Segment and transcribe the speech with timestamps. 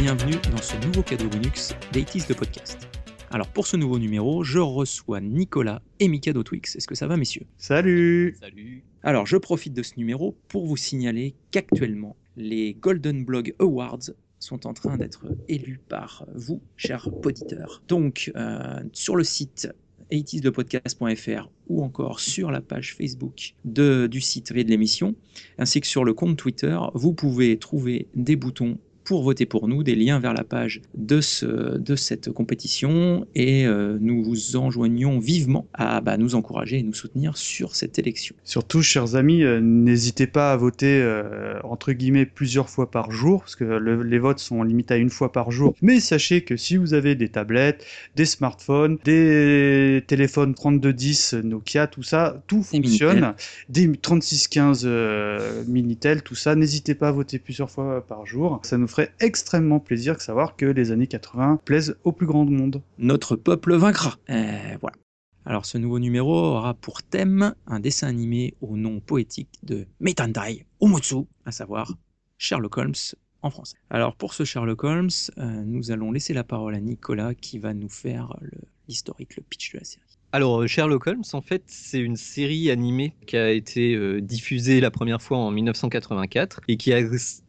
[0.00, 2.86] Bienvenue dans ce nouveau cadeau Linux d'Aitis de podcast.
[3.32, 6.76] Alors pour ce nouveau numéro, je reçois Nicolas et Mikado Twix.
[6.76, 7.46] Est-ce que ça va messieurs?
[7.56, 13.54] Salut Salut Alors je profite de ce numéro pour vous signaler qu'actuellement les Golden Blog
[13.58, 17.82] Awards sont en train d'être élus par vous, chers auditeurs.
[17.88, 19.68] Donc euh, sur le site
[20.12, 25.16] 80slepodcast.fr ou encore sur la page Facebook de, du site et de l'émission,
[25.58, 29.82] ainsi que sur le compte Twitter, vous pouvez trouver des boutons pour voter pour nous,
[29.82, 35.18] des liens vers la page de, ce, de cette compétition et euh, nous vous enjoignons
[35.18, 38.36] vivement à bah, nous encourager et nous soutenir sur cette élection.
[38.44, 43.40] Surtout, chers amis, euh, n'hésitez pas à voter euh, entre guillemets plusieurs fois par jour,
[43.40, 45.74] parce que le- les votes sont limités à une fois par jour.
[45.80, 52.02] Mais sachez que si vous avez des tablettes, des smartphones, des téléphones 3210, Nokia, tout
[52.02, 53.32] ça, tout Des fonctionne.
[53.70, 58.60] Des 3615 euh, Minitel, tout ça, n'hésitez pas à voter plusieurs fois par jour.
[58.64, 58.86] Ça nous
[59.20, 62.82] extrêmement plaisir de savoir que les années 80 plaisent au plus grand monde.
[62.98, 64.16] Notre peuple vaincra.
[64.30, 64.96] Euh, voilà.
[65.44, 70.66] Alors ce nouveau numéro aura pour thème un dessin animé au nom poétique de Meitandai
[70.82, 71.94] Umutsu, à savoir
[72.36, 72.94] Sherlock Holmes
[73.42, 73.76] en français.
[73.88, 77.72] Alors pour ce Sherlock Holmes, euh, nous allons laisser la parole à Nicolas qui va
[77.72, 78.36] nous faire
[78.88, 80.07] l'historique, le pitch de la série.
[80.30, 84.78] Alors, euh, Sherlock Holmes, en fait, c'est une série animée qui a été euh, diffusée
[84.78, 86.92] la première fois en 1984 et qui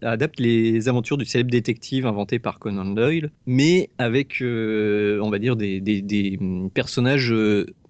[0.01, 5.39] adapte les aventures du célèbre détective inventé par Conan Doyle, mais avec, euh, on va
[5.39, 7.33] dire, des, hum, personnages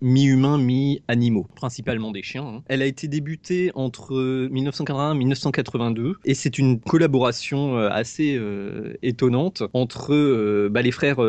[0.01, 2.45] mi-humains, mi-animaux, principalement des chiens.
[2.47, 2.63] hein.
[2.67, 8.39] Elle a été débutée entre 1981 et 1982 et c'est une collaboration assez
[9.01, 11.19] étonnante entre bah, les frères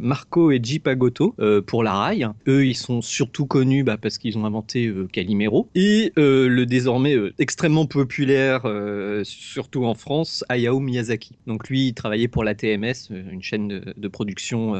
[0.00, 0.78] Marco et J.
[0.78, 2.28] Pagotto euh, pour la rail.
[2.46, 6.66] Eux, ils sont surtout connus bah, parce qu'ils ont inventé euh, Calimero et euh, le
[6.66, 11.32] désormais euh, extrêmement populaire, euh, surtout en France, Hayao Miyazaki.
[11.46, 14.74] Donc lui, il travaillait pour la TMS, une chaîne de, production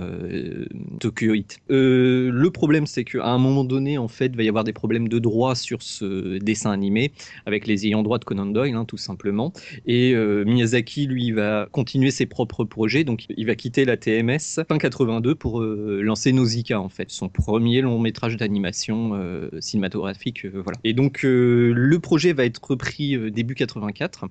[1.00, 1.58] Tokyo Hit.
[1.68, 5.18] Le problème, c'est qu'à un moment donné, en fait, va y avoir des problèmes de
[5.18, 7.12] droit sur ce dessin animé
[7.46, 9.52] avec les ayants droit de Conan Doyle, hein, tout simplement.
[9.86, 14.78] Et Miyazaki, lui, va continuer ses propres projets, donc il va quitter la TMS fin
[14.78, 20.78] 82 pour lancer Nausicaa, en fait, son premier long métrage d'animation euh, cinématographique, euh, voilà.
[20.84, 24.26] Et donc euh, le projet va être repris début 84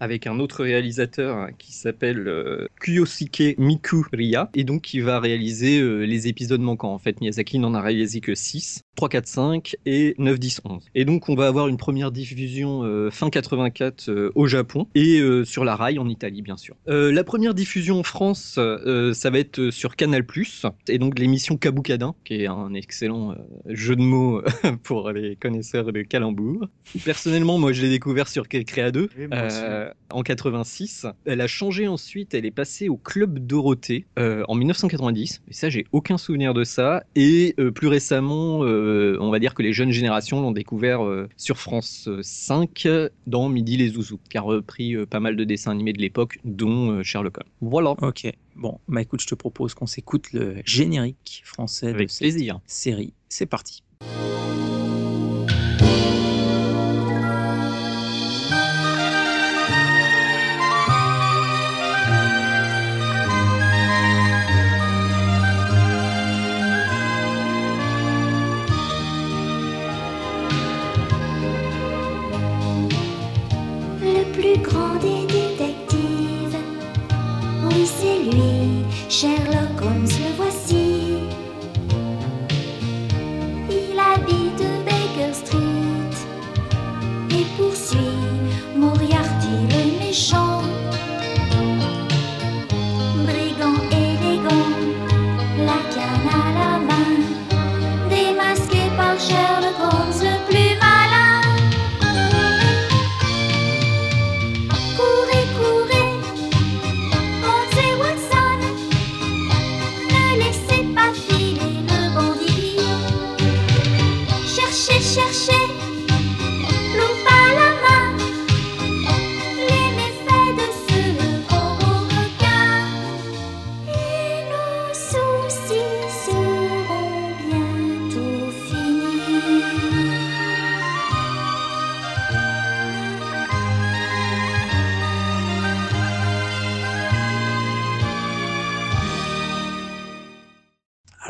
[0.00, 5.82] avec un autre réalisateur hein, qui s'appelle euh, Kuyosuke Mikuriya et donc qui va réaliser
[6.06, 6.92] les épisodes manquants.
[6.92, 10.82] En fait, Miyazaki n'en a réalisé que 6, 3, 4, 5 et 9, 10, 11.
[10.94, 15.20] Et donc on va avoir une première diffusion euh, fin 84 euh, au Japon et
[15.20, 16.74] euh, sur la rail en Italie bien sûr.
[16.88, 20.24] Euh, la première diffusion en France, euh, ça va être sur Canal+,
[20.88, 23.34] et donc l'émission Kaboukadin, qui est un excellent euh,
[23.68, 24.42] jeu de mots
[24.82, 26.66] pour les connaisseurs de calembour.
[27.04, 29.58] Personnellement, moi je l'ai découvert sur Créa 2 Oui, moi aussi.
[29.62, 31.06] euh, en 86.
[31.24, 35.42] Elle a changé ensuite, elle est passée au Club Dorothée euh, en 1990.
[35.48, 37.02] Et ça, j'ai aucun souvenir de ça.
[37.14, 41.28] Et euh, plus récemment, euh, on va dire que les jeunes générations l'ont découvert euh,
[41.36, 42.88] sur France 5
[43.26, 46.38] dans Midi les Zouzous, qui a repris euh, pas mal de dessins animés de l'époque,
[46.44, 47.48] dont euh, Sherlock Holmes.
[47.60, 47.90] Voilà.
[48.02, 52.20] Ok, bon, bah écoute, je te propose qu'on s'écoute le générique français Avec de cette
[52.20, 52.60] plaisir.
[52.66, 53.12] série.
[53.28, 53.82] C'est parti.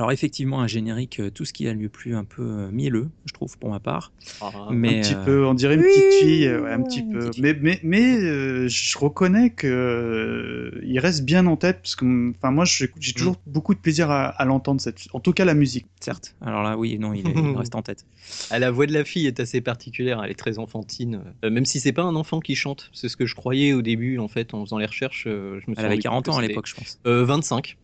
[0.06, 3.08] Alors effectivement, un générique, euh, tout ce qui a lui plu un peu euh, mielleux,
[3.24, 4.12] je trouve pour ma part.
[4.40, 7.02] Ah, Mais un petit euh, peu, on dirait une oui, petite fille, ouais, un petit
[7.02, 7.18] peu.
[7.18, 11.96] petite Mais mais mais euh, je reconnais que euh, il reste bien en tête parce
[11.96, 15.32] que enfin moi j'ai j'ai toujours beaucoup de plaisir à, à l'entendre cette en tout
[15.32, 15.86] cas la musique.
[16.00, 16.34] certes.
[16.40, 18.04] Alors là, oui, non, il, est- il reste en tête.
[18.50, 21.20] Ah, la voix de la fille est assez particulière, elle est très enfantine.
[21.44, 23.82] Euh, même si c'est pas un enfant qui chante, c'est ce que je croyais au
[23.82, 25.24] début en fait en faisant les recherches.
[25.26, 26.98] euh, je me Elle avait rendu 40 compte ans à l'époque, je pense.
[27.06, 27.76] Euh, 25.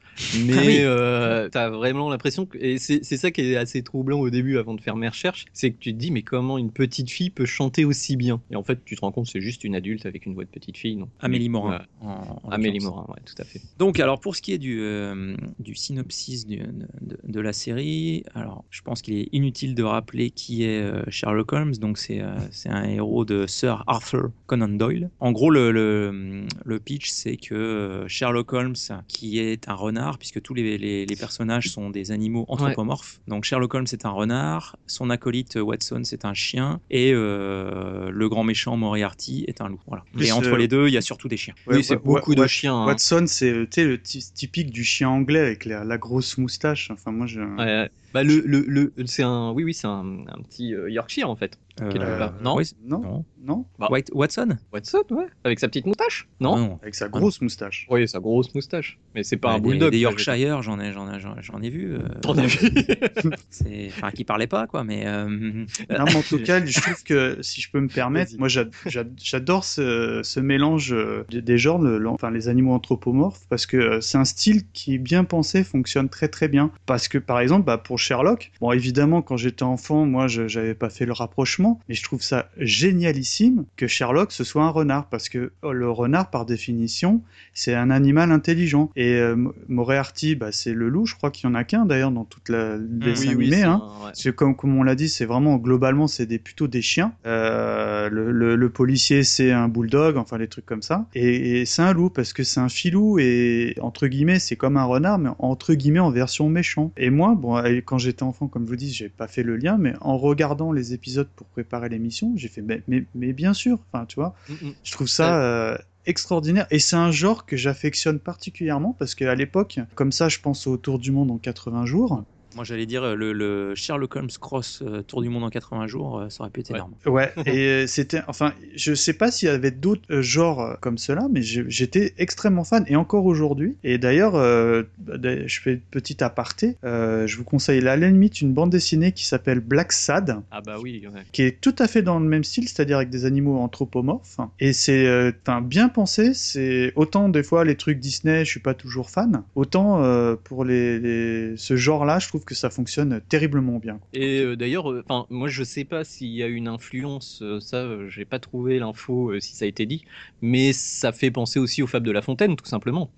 [0.46, 0.76] Mais Ah oui.
[0.80, 4.58] euh, t'as vraiment l'impression que et c'est c'est ça qui est assez troublant au début
[4.58, 7.30] avant de faire mes recherches, c'est que tu te dis mais comment une petite fille
[7.30, 8.40] peut chanter aussi bien?
[8.50, 10.44] Et en fait tu te rends compte que c'est juste une adulte avec une voix
[10.44, 10.96] de petite fille.
[10.96, 11.48] Non Amélie.
[11.48, 11.82] Morin.
[12.00, 12.80] en- en Amélie.
[12.80, 13.60] Morin, ouais, tout à fait.
[13.78, 18.24] Donc, alors pour ce qui est du, euh, du synopsis du- de, de la série,
[18.34, 21.74] alors je pense qu'il est inutile de rappeler qui est euh, Sherlock Holmes.
[21.80, 25.10] Donc, c'est euh, c'est un héros de Sir Arthur Conan Doyle.
[25.20, 28.74] En gros, le, le, le pitch, c'est que Sherlock Holmes,
[29.08, 33.20] qui est un renard, puisque tous les, les, les personnages sont des animaux anthropomorphes.
[33.28, 38.28] Donc, Sherlock Holmes est un renard, son acolyte Watson, c'est un chien, et euh, le
[38.28, 39.80] grand méchant Moriarty est un loup.
[39.86, 40.04] Voilà.
[40.12, 41.54] Plus, et entre euh, les deux, il y a surtout des chiens.
[41.66, 42.74] oui, c'est beaucoup de chiens.
[42.74, 42.86] hein.
[42.86, 46.90] Watson, c'est le ty- typique du chien anglais avec la, la grosse moustache.
[46.90, 47.40] Enfin, moi, je.
[47.40, 47.90] Ouais, ouais.
[48.14, 51.36] Bah, le, le, le, c'est un, oui, oui, c'est un, un petit euh, Yorkshire en
[51.36, 51.58] fait.
[51.80, 52.28] Euh.
[52.42, 53.24] Non oui, Non, non.
[53.42, 53.88] non, Bah.
[53.90, 54.58] White, Watson?
[54.74, 56.56] Watson, ouais, avec sa petite moustache, non?
[56.58, 56.78] Non.
[56.82, 57.86] avec sa grosse moustache.
[57.90, 58.98] Oui, sa grosse moustache.
[59.14, 59.90] Mais c'est pas un des- bulldog.
[59.90, 60.02] Des, ça,
[60.36, 61.94] Yorkshire, j'en ai, j'en ai, j'en j'en ai vu.
[61.94, 62.58] euh, T'en as vu?
[63.50, 65.06] C'est- Enfin, qui parlaient pas, quoi, mais.
[65.06, 68.48] euh, Non, mais en tout cas, je trouve que si je peux me permettre, moi
[68.48, 70.94] j'a- j'a- j'adore ce, ce mélange
[71.30, 74.98] des- des genres, le- enfin les animaux anthropomorphes, parce que c'est un style qui est
[74.98, 76.70] bien pensé, fonctionne très très bien.
[76.84, 80.74] Parce que par exemple, bah, pour Sherlock, bon évidemment quand j'étais enfant, moi je j'avais
[80.74, 85.06] pas fait le rapprochement, mais je trouve ça génialissime que Sherlock ce soit un renard,
[85.08, 87.22] parce que oh, le renard par définition
[87.54, 88.90] c'est un animal intelligent.
[88.96, 91.84] Et euh, Mo- Moriarty, bah, c'est le loup, je crois qu'il y en a qu'un
[91.86, 93.82] d'ailleurs dans toute la dessin Oui, oui, c'est hein.
[94.26, 94.32] ouais.
[94.32, 97.12] Comme, comme on l'a dit, c'est vraiment globalement c'est des plutôt des chiens.
[97.26, 101.06] Euh, le, le- le policier c'est un bulldog, enfin les trucs comme ça.
[101.14, 104.76] Et, et c'est un loup parce que c'est un filou et entre guillemets c'est comme
[104.76, 106.92] un renard mais entre guillemets en version méchant.
[106.96, 107.56] Et moi, bon,
[107.92, 110.72] quand j'étais enfant, comme je vous dis, j'ai pas fait le lien, mais en regardant
[110.72, 114.34] les épisodes pour préparer l'émission, j'ai fait mais, mais, mais bien sûr, enfin tu vois,
[114.48, 114.74] Mm, mm.
[114.82, 119.78] je trouve ça euh, extraordinaire et c'est un genre que j'affectionne particulièrement parce qu'à l'époque,
[119.94, 122.24] comme ça, je pense au Tour du monde en 80 jours.
[122.54, 125.86] Moi, j'allais dire euh, le, le Sherlock Holmes Cross euh, Tour du Monde en 80
[125.86, 126.76] jours, euh, ça aurait pu être Ouais.
[126.76, 126.92] énorme.
[127.06, 131.26] Ouais, et c'était, enfin, je sais pas s'il y avait d'autres euh, genres comme cela,
[131.30, 133.76] mais j'étais extrêmement fan, et encore aujourd'hui.
[133.84, 135.16] Et d'ailleurs, euh, bah,
[135.46, 139.12] je fais une petite aparté, euh, je vous conseille à la limite une bande dessinée
[139.12, 141.20] qui s'appelle Black Sad, Ah bah oui, ouais.
[141.32, 144.36] qui est tout à fait dans le même style, c'est-à-dire avec des animaux anthropomorphes.
[144.60, 145.32] Et c'est euh,
[145.62, 150.02] bien pensé, c'est autant des fois les trucs Disney, je suis pas toujours fan, autant
[150.02, 154.00] euh, pour les, les- ce genre-là, je trouve que ça fonctionne terriblement bien.
[154.12, 157.60] Et euh, d'ailleurs, euh, enfin, moi je sais pas s'il y a une influence, euh,
[157.60, 160.04] ça, j'ai pas trouvé l'info si ça a été dit,
[160.40, 163.10] mais ça fait penser aussi aux fables de La Fontaine, tout simplement,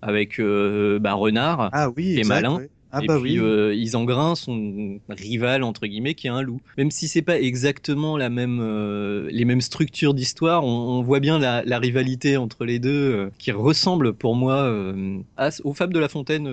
[0.00, 1.70] avec bah, Renard.
[1.72, 2.56] Ah oui, Qui est exact, malin.
[2.58, 2.70] ouais.
[2.94, 3.44] Ah et bah puis oui.
[3.46, 6.60] euh, Isengrin, son rival entre guillemets, qui est un loup.
[6.76, 11.20] Même si c'est pas exactement la même, euh, les mêmes structures d'histoire, on, on voit
[11.20, 15.72] bien la, la rivalité entre les deux, euh, qui ressemble pour moi euh, à- aux
[15.72, 16.48] fables de La Fontaine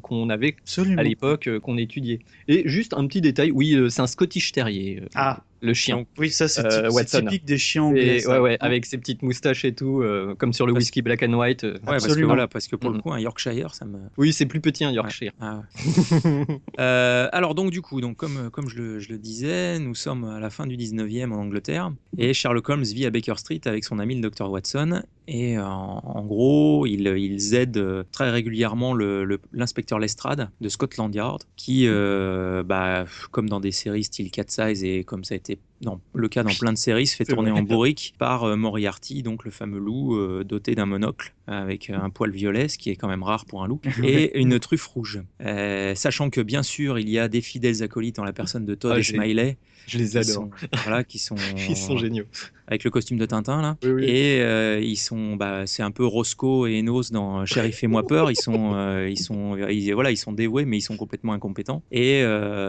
[0.00, 0.98] qu'on avait Absolument.
[0.98, 2.18] à l'époque, qu'on étudiait.
[2.48, 5.42] Et juste un petit détail, oui, c'est un Scottish Terrier, Ah.
[5.60, 5.96] Le chien.
[5.98, 8.16] Donc, oui, ça c'est Euh, typique des chiens anglais.
[8.16, 8.32] Et, ça.
[8.32, 11.22] ouais, ouais, avec ses petites moustaches et tout, euh, comme sur le Parce- whisky black
[11.22, 11.64] and white.
[11.64, 11.72] euh.
[11.74, 12.28] Ouais, parce que Absolument.
[12.28, 13.02] voilà, parce que pour le Mhm.
[13.02, 13.98] coup, un Yorkshire, ça me.
[14.16, 15.32] Oui, c'est plus petit un Yorkshire.
[15.40, 15.62] Ah ouais.
[16.78, 20.24] Euh, alors donc du coup, donc comme, comme je, le, je le disais, nous sommes
[20.24, 23.84] à la fin du 19e en Angleterre et Sherlock Holmes vit à Baker Street avec
[23.84, 29.24] son ami le Dr Watson et euh, en, gros, ils, aident euh, très régulièrement le-
[29.24, 34.44] le- l'inspecteur Lestrade de Scotland Yard qui, euh, bah, comme dans des séries style Cat
[34.48, 37.24] Size et comme ça a été dans le cas dans plein de séries, se fait
[37.24, 37.60] tourner vrai.
[37.60, 41.98] en bourrique par euh, Moriarty, donc le fameux loup euh, doté d'un monocle avec euh,
[41.98, 44.86] un poil violet, ce qui est quand même rare pour un loup, et une truffe
[44.86, 45.22] rouge.
[45.42, 48.74] Euh, sachant que bien sûr, il y a des fidèles acolytes en la personne de
[48.74, 49.56] Todd Ah, et Smiley,
[49.86, 50.32] Je les qui adore.
[50.34, 50.50] sont,
[50.82, 51.36] voilà, qui sont,
[51.68, 52.24] Ils sont géniaux.
[52.66, 53.76] avec le costume de Tintin là.
[53.84, 54.04] Oui, oui.
[54.06, 58.04] Et euh, ils sont, bah, c'est un peu Roscoe et Enos dans Sheriff et moi
[58.04, 58.30] peur.
[58.30, 61.82] Ils sont, euh, ils sont, ils- voilà, ils sont dévoués, mais ils sont complètement incompétents.
[61.92, 62.24] Et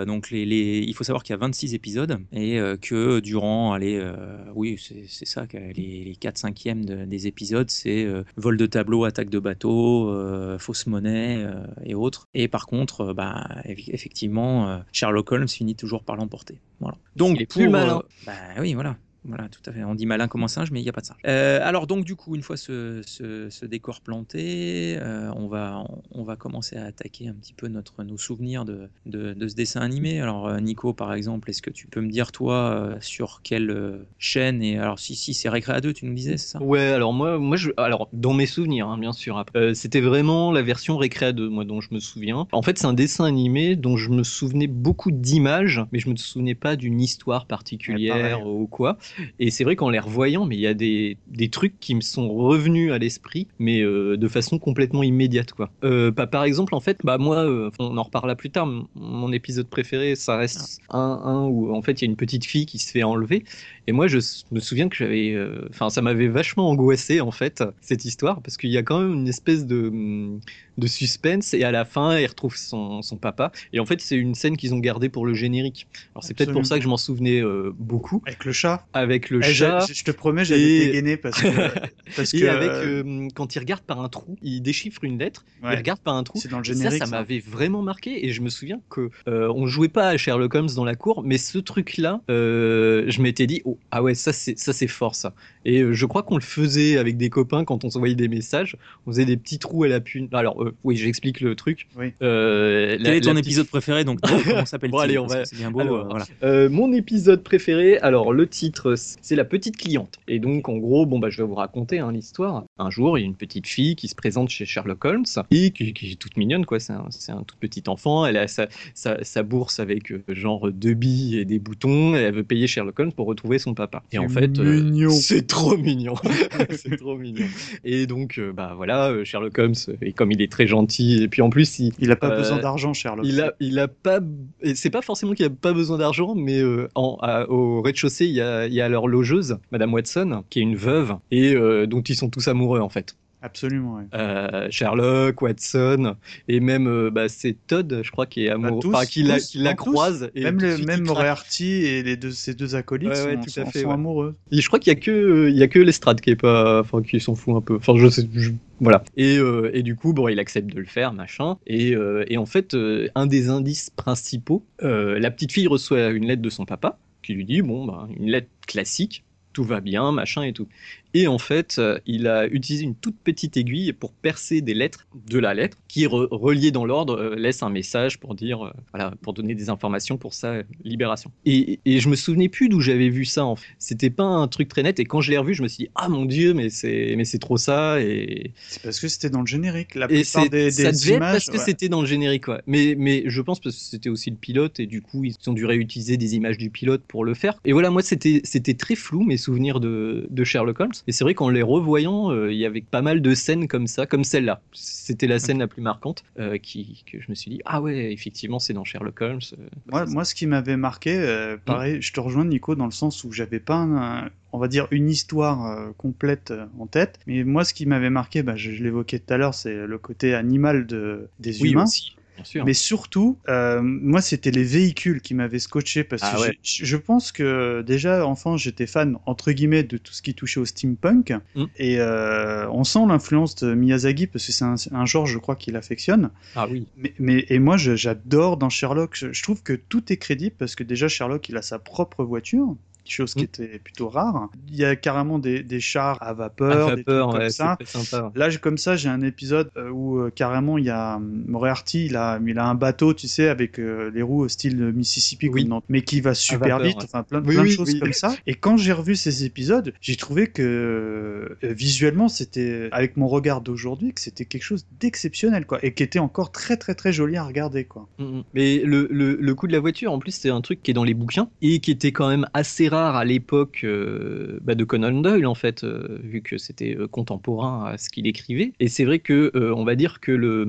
[0.05, 3.73] donc les, les- il faut savoir qu'il y a 26 épisodes et euh, que durant,
[3.73, 4.77] allez, euh, oui,
[5.07, 9.29] c'est ça, les, les 4 5e de- des épisodes, c'est euh, vol de tableau, attaque
[9.29, 11.45] de bateau, euh, fausse monnaie
[11.83, 12.25] et autres.
[12.33, 16.59] Et par contre, bah, eff- effectivement, Sherlock Holmes finit toujours par l'emporter.
[16.79, 16.97] Voilà.
[17.15, 17.97] Donc Il est plus pour, malin.
[17.99, 18.97] euh, bah oui, voilà.
[19.23, 19.83] Voilà, tout à fait.
[19.83, 21.17] On dit malin comme un singe, mais il n'y a pas de singe.
[21.25, 25.83] Euh, alors donc du coup, une fois ce, ce- ce décor planté, euh, on, va,
[26.11, 29.55] on, va commencer à attaquer un petit peu notre, nos souvenirs de, de, de ce
[29.55, 30.21] dessin animé.
[30.21, 34.05] Alors euh, Nico, par exemple, est-ce que tu peux me dire toi euh, sur quelle
[34.17, 36.61] chaîne et alors si si c'est Récréa 2, tu nous disais, c'est ça?
[36.61, 39.43] Ouais, alors moi, moi je, alors dans mes souvenirs, hein, bien sûr.
[39.73, 42.47] c'était vraiment la version Récréa 2, moi, dont je me souviens.
[42.51, 46.15] En fait, c'est un dessin animé dont je me souvenais beaucoup d'images, mais je me
[46.15, 48.97] souvenais pas d'une histoire particulière ou quoi.
[49.39, 52.01] Et c'est vrai qu'en les revoyant, mais il y a des, des trucs qui me
[52.01, 55.69] sont revenus à l'esprit, mais euh, de façon complètement immédiate, quoi.
[55.83, 58.67] Euh, bah, par exemple, en fait, bah moi, euh, on en reparlera plus tard.
[58.95, 62.45] Mon épisode préféré, ça reste un, un où en fait il y a une petite
[62.45, 63.43] fille qui se fait enlever.
[63.87, 64.19] Et moi, je
[64.51, 65.37] me souviens que j'avais,
[65.69, 69.13] enfin, ça m'avait vachement angoissé en fait cette histoire parce qu'il y a quand même
[69.13, 70.39] une espèce de
[70.77, 73.51] de suspense et à la fin, elle retrouve son, son papa.
[73.73, 75.87] Et en fait, c'est une scène qu'ils ont gardée pour le générique.
[76.13, 78.85] Alors c'est peut-être pour ça que je m'en souvenais euh, beaucoup Avec le chat.
[78.93, 79.85] avec le Eh, chat.
[79.91, 81.47] Je te promets, j'allais et- dégainer parce que.
[82.15, 85.17] parce Et que, avec euh, euh, quand il regarde par un trou, il déchiffre une
[85.19, 86.37] lettre, ouais, il regarde par un trou.
[86.39, 86.99] c'est dans le ça, générique.
[86.99, 87.11] ça ça.
[87.17, 90.69] m'avait vraiment marqué et je me souviens que euh, on jouait pas à Sherlock Holmes
[90.75, 94.57] dans la cour, mais ce truc-là, euh, je m'étais dit oh, ah ouais ça c'est
[94.57, 95.33] ça c'est fort ça.
[95.67, 98.75] Et euh, je crois qu'on le faisait avec des copains quand on s'envoyait des messages,
[99.05, 100.27] on faisait des petits trous à la pune.
[100.31, 101.87] Alors euh, oui, j'explique le truc.
[101.97, 102.13] Oui.
[102.21, 104.91] Euh, la- Quel est ton la petite- épisode préféré Donc comment s'appelle-t-il?
[104.91, 105.81] Bon, allez, on va- que C'est bien beau.
[105.81, 106.25] Alors, euh, voilà.
[106.43, 110.19] Euh, mon épisode préféré, alors le titre, c'est La petite cliente.
[110.27, 112.63] Et donc, en gros, bon, bah, je vais vous raconter hein, l'histoire.
[112.79, 115.71] Un jour, il y a une petite fille qui se présente chez Sherlock Holmes et
[115.71, 116.79] qui, qui est toute mignonne, quoi.
[116.79, 118.25] C'est un, c'est un tout petit enfant.
[118.25, 122.15] Elle a sa, sa, sa bourse avec genre deux billes et des boutons.
[122.15, 124.01] Et elle veut payer Sherlock Holmes pour retrouver son papa.
[124.11, 126.15] Et en fait, euh, c'est trop mignon.
[126.71, 127.45] c'est trop mignon.
[127.83, 131.27] Et donc, euh, bah voilà, euh, Sherlock Holmes, et comme il est très gentil, et
[131.27, 133.25] puis en plus, il, Il a pas Euh, besoin d'argent, Sherlock.
[133.25, 134.19] il a, il a pas.
[134.61, 138.25] et C'est pas forcément qu'il a pas besoin d'argent, mais euh, en, à- au rez-de-chaussée,
[138.25, 141.55] il y a, il y a leur logeuse, Madame Watson, qui est une veuve et
[141.87, 143.15] dont ils sont tous amoureux en fait.
[143.41, 144.03] Absolument, ouais.
[144.15, 146.15] Euh, Sherlock, Watson
[146.47, 149.21] et même euh, bah, c'est Todd, je crois, qui est amoureux, Bah, tous, enfin, qui
[149.23, 150.31] la, qui croise.
[150.33, 151.05] Et même tout de le, suite, même il.
[151.05, 154.35] Moriarty et les deux, ces deux acolytes Ouais, ouais, sont, à fait, sont amoureux.
[154.51, 156.79] Et je crois qu'il y a que il y a que Lestrade qui est pas
[156.79, 157.75] enfin qui s'en fout un peu.
[157.75, 159.03] Enfin je sais je- voilà.
[159.15, 162.37] Et, euh, et du coup bon il accepte de le faire machin et, euh, et
[162.37, 166.49] en fait euh, un des indices principaux euh, la petite fille reçoit une lettre de
[166.49, 170.53] son papa qui lui dit bon bah une lettre classique tout va bien machin et
[170.53, 170.67] tout.
[171.13, 175.07] Et en fait, euh, il a utilisé une toute petite aiguille pour percer des lettres
[175.29, 178.71] de la lettre qui, re- reliée dans l'ordre, euh, laisse un message pour dire, euh,
[178.93, 181.31] voilà, pour donner des informations pour sa libération.
[181.45, 183.45] Et, et je me souvenais plus d'où j'avais vu ça.
[183.45, 183.67] En fait.
[183.79, 184.99] C'était pas un truc très net.
[184.99, 187.25] Et quand je l'ai revu, je me suis dit, ah mon dieu, mais c'est, mais
[187.25, 187.99] c'est trop ça.
[188.01, 189.95] Et, C'est parce que c'était dans le générique.
[189.95, 192.61] La et plupart c'est- des, ça devait être parce que c'était dans le générique, quoi.
[192.67, 195.53] Mais, mais je pense parce que c'était aussi le pilote et du coup ils ont
[195.53, 197.59] dû réutiliser des images du pilote pour le faire.
[197.65, 200.91] Et voilà, moi c'était c'était très flou mes souvenirs de, de Sherlock Holmes.
[201.07, 203.87] Et c'est vrai qu'en les revoyant, euh, il y avait pas mal de scènes comme
[203.87, 204.61] ça, comme celle-là.
[204.73, 208.11] C'était la scène la plus marquante euh, qui que je me suis dit ah ouais
[208.11, 209.39] effectivement c'est dans Sherlock Holmes.
[209.57, 212.91] euh, Moi, moi, ce qui m'avait marqué, euh, pareil, je te rejoins Nico dans le
[212.91, 217.19] sens où j'avais pas, un- on va dire, une histoire euh, complète euh, en tête.
[217.25, 219.97] Mais moi, ce qui m'avait marqué, bah, je, je l'évoquais tout à l'heure, c'est le
[219.97, 221.83] côté animal de, des oui humains.
[221.83, 222.16] aussi.
[222.65, 226.57] Mais surtout, euh, moi, c'était les véhicules qui m'avaient scotché parce Ah que ouais.
[226.63, 230.65] je pense que déjà, enfant, j'étais fan, entre guillemets, de tout ce qui touchait au
[230.65, 231.33] steampunk.
[231.55, 231.65] Mm.
[231.77, 235.55] Et euh, on sent l'influence de Miyazaki parce que c'est un, un genre, je crois,
[235.55, 236.29] qu'il affectionne.
[236.55, 236.87] ah oui.
[236.97, 239.15] Mais, mais et moi, j'adore dans Sherlock.
[239.15, 242.23] Je, je trouve que tout est crédible parce que déjà Sherlock, il a sa propre
[242.23, 242.75] voiture,
[243.13, 243.45] chose qui Mm.
[243.45, 244.49] était plutôt rare.
[244.69, 247.77] Il y a carrément des, des chars à vapeur, À des vapeur, trucs comme ça.
[247.85, 248.31] sympa.
[248.35, 251.43] Là, j'ai- comme ça, j'ai un épisode euh, où euh, carrément il y a hum,
[251.47, 254.77] Moriarty, il a, il a un bateau, tu sais, avec euh, les roues au style
[254.77, 255.67] Mississippi, Oui.
[255.67, 257.03] comme mais qui va super vapeur, vite, ouais.
[257.05, 257.99] enfin plein, Oui, plein de choses oui.
[257.99, 258.35] comme ça.
[258.47, 263.61] Et quand j'ai revu ces épisodes, j'ai trouvé que euh, visuellement, c'était, avec mon regard
[263.61, 267.37] d'aujourd'hui, que c'était quelque chose d'exceptionnel, quoi, et qui était encore très très très joli
[267.37, 268.07] à regarder, quoi.
[268.19, 268.43] Mm, mm.
[268.53, 270.93] Mais le, le, le coup de la voiture, en plus, c'est un truc qui est
[270.93, 274.83] dans les bouquins et qui était quand même assez rare à l'époque euh, bah, de
[274.83, 278.73] Conan Doyle en fait, euh, vu que c'était euh, contemporain à ce qu'il écrivait.
[278.79, 280.65] Et c'est vrai que on va dire que le,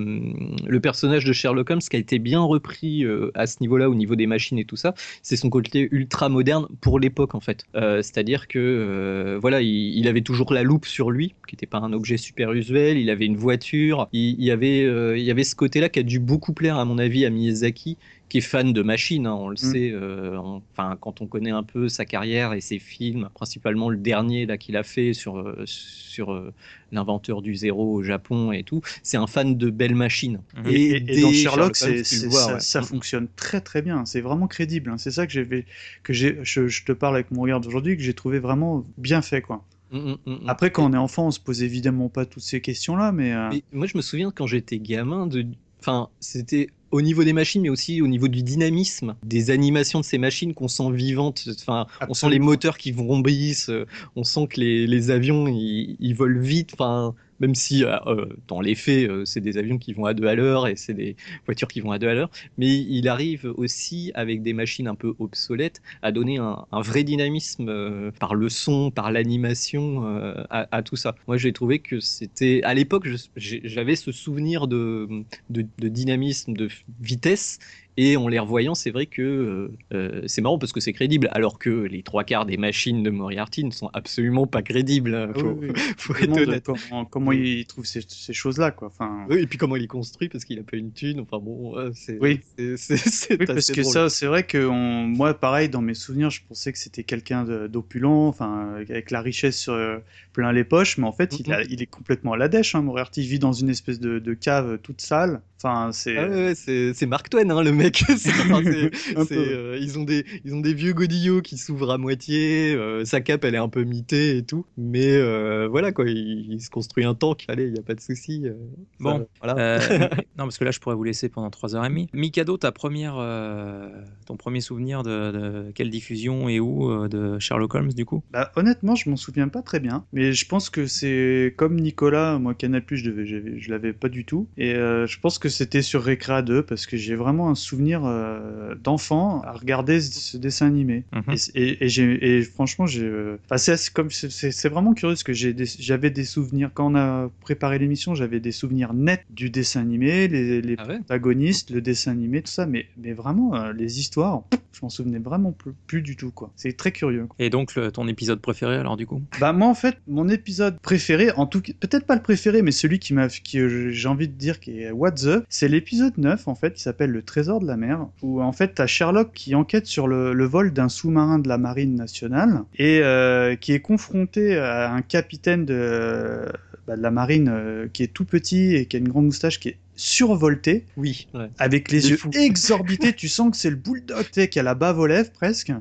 [0.67, 3.05] le personnage de Sherlock Holmes qui a été bien repris
[3.35, 6.67] à ce niveau-là, au niveau des machines et tout ça, c'est son côté ultra moderne
[6.81, 7.67] pour l'époque en fait.
[7.75, 12.17] C'est-à-dire que voilà, il, avait toujours la loupe sur lui, qui n'était pas un objet
[12.17, 12.99] super usuel.
[12.99, 14.09] Il avait une voiture.
[14.13, 14.83] Il, avait,
[15.19, 17.97] il y avait ce côté-là qui a dû beaucoup plaire à mon avis à Miyazaki
[18.29, 19.91] qui est fan de machines, hein, on le sait.
[19.93, 23.97] euh, on- Enfin, quand on connaît un peu sa carrière et ses films, principalement le
[23.97, 26.53] dernier là qu'il a fait sur euh, sur euh,
[26.93, 30.41] l'inventeur du zéro au Japon et tout, c'est un fan de belles machines.
[30.57, 30.71] Mhm.
[30.71, 31.95] Et, et- et dès dans Sherlock, Holmes,
[32.27, 32.61] vois, ça, ouais.
[32.61, 32.85] ça Mm.
[32.85, 34.05] fonctionne très très bien.
[34.05, 34.91] C'est vraiment crédible.
[34.91, 34.99] hein.
[34.99, 35.67] C'est ça que j'ai,
[36.03, 39.23] que j'ai, je, je te parle avec mon regard d'aujourd'hui, que j'ai trouvé vraiment bien
[39.23, 39.65] fait, quoi.
[39.91, 40.49] Mm, mm, mm, mm.
[40.49, 43.51] Après, quand on est enfant, on se pose évidemment pas toutes ces questions-là, mais, euh,
[43.53, 45.47] Mais moi, je me souviens quand j'étais gamin, de...
[45.81, 50.05] enfin, c'était au niveau des machines, mais aussi au niveau du dynamisme des animations de
[50.05, 51.49] ces machines qu'on sent vivantes.
[51.61, 55.97] Enfin, on sent les moteurs qui vrombissent, euh, on sent que les, les avions ils,
[56.01, 56.71] ils volent vite.
[56.75, 60.15] Enfin, même si euh, euh, dans les faits, euh, c'est des avions qui vont à
[60.15, 61.17] deux à l'heure et c'est des
[61.47, 64.95] voitures qui vont à deux à l'heure, mais il arrive aussi avec des machines un
[64.95, 70.45] peu obsolètes à donner un, un vrai dynamisme euh, par le son, par l'animation euh,
[70.51, 71.15] à, à tout ça.
[71.27, 75.09] Moi, j'ai trouvé que c'était à l'époque, j'avais ce souvenir de,
[75.51, 76.69] de, de dynamisme, de
[77.01, 77.59] vitesse.
[78.01, 81.29] Et en les revoyant, c'est vrai que euh, euh, c'est marrant parce que c'est crédible,
[81.33, 85.17] alors que les trois quarts des machines de Moriarty ne sont absolument pas crédibles.
[85.17, 85.81] hein, Faut, oui, oui.
[85.97, 86.65] faut être honnête.
[86.65, 88.87] comment, comment il trouve ces, ces choses-là, quoi.
[88.87, 91.19] Enfin, Oui, et puis comment il est construit parce qu'il a pas une thune.
[91.19, 92.39] Enfin bon, c'est Oui.
[92.77, 93.93] c'est- Oui, parce que drôle.
[93.93, 97.45] ça, c'est vrai que on- moi, pareil, dans mes souvenirs, je pensais que c'était quelqu'un
[97.69, 99.99] d'opulent, enfin, avec la richesse sur, euh,
[100.33, 102.77] plein les poches, mais en fait, il, a- il est complètement à la dèche.
[102.77, 105.41] Hein, Moriarty vit dans une espèce de, de cave toute sale.
[105.63, 106.17] Enfin, c'est.
[106.17, 108.05] Ah ouais, c'est Mark Twain, hein, le mec.
[108.11, 108.63] Enfin,
[109.33, 112.75] euh, ils, ont des, ils ont des vieux godillots qui s'ouvrent à moitié.
[112.75, 114.67] euh, sa cape, elle est un peu mitée et tout.
[114.77, 117.45] Mais euh, voilà, quoi, il, il se construit un tank.
[117.49, 118.43] Allez, il n'y a pas de souci.
[118.47, 118.57] euh, ça,
[119.01, 119.59] Bon, voilà.
[119.59, 119.79] Euh,
[120.39, 122.09] non, parce que là, je pourrais vous laisser pendant 3h30.
[122.13, 123.89] Mikado, ta première, euh,
[124.27, 128.23] ton premier souvenir de, de quelle diffusion et où euh, de Sherlock Holmes, du coup?
[128.31, 132.39] Bah, honnêtement, je m'en souviens pas très bien, mais je pense que c'est comme Nicolas,
[132.39, 135.48] moi Canal+, je, devais- j'avais- je l'avais pas du tout, et euh, je pense que
[135.49, 140.37] c'était sur Recrea 2 parce que j'ai vraiment un souvenir euh, d'enfant à regarder ce
[140.37, 141.05] dessin animé.
[141.13, 141.35] Mhm.
[141.55, 145.23] Et, et, et j'ai- et franchement, j'ai, euh, enfin, c'est comme c'est- vraiment curieux parce
[145.23, 149.51] que des- j'avais des souvenirs quand on a préparé l'émission, j'avais des souvenirs nets du
[149.51, 153.55] dessin animé, les, les Ah ouais protagonistes, le dessin animé, tout ça, mais mais vraiment
[153.55, 156.53] euh, les histoires, je m'en souvenais vraiment plus, plus du tout quoi.
[156.57, 157.27] C'est très curieux.
[157.27, 157.37] quoi.
[157.39, 159.23] Et donc, le- ton épisode préféré, alors, du coup?
[159.41, 162.99] Bah moi en fait mon épisode préféré, en tout peut-être pas le préféré, mais celui
[162.99, 163.59] qui m'a, qui
[163.91, 165.17] j'ai envie de dire qui est What
[165.49, 168.75] c'est l'épisode 9 en fait qui s'appelle le Trésor de la mer, où en fait
[168.75, 173.55] t'as Sherlock qui enquête sur le, vol d'un sous-marin de la marine nationale et euh,
[173.57, 176.47] qui est confronté à un capitaine de,
[176.87, 179.69] bah, la marine euh, qui est tout petit et qui a une grande moustache qui
[179.69, 181.27] est survolté Oui.
[181.35, 181.51] ouais.
[181.59, 182.31] avec les yeux fou.
[182.33, 185.31] exorbités, tu sens que c'est le bulldog, tu sais, qui a la bave aux lèvres
[185.33, 185.73] presque,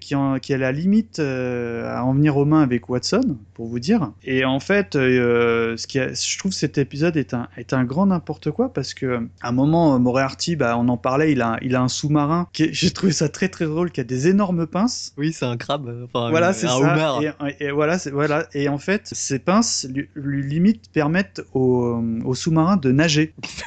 [0.00, 3.66] qui, en, qui a la limite euh, à en venir aux mains avec Watson, pour
[3.66, 4.12] vous dire.
[4.22, 7.84] Et en fait, euh, ce qui a- je trouve cet épisode est un, est un
[7.84, 11.58] grand n'importe quoi parce que à un moment, Moriarty, bah, on en parlait, il a,
[11.62, 14.28] il a un sous-marin, qui est- j'ai trouvé ça très très drôle, qui a des
[14.28, 15.12] énormes pinces.
[15.18, 15.92] Oui, c'est un crabe.
[16.04, 17.18] Enfin, Voilà, un c'est ça.
[17.58, 18.46] Et, et voilà, c'est- voilà.
[18.54, 23.32] Et en fait, ces pinces, lui, lui limite, permettent au, au sous-marin de nager.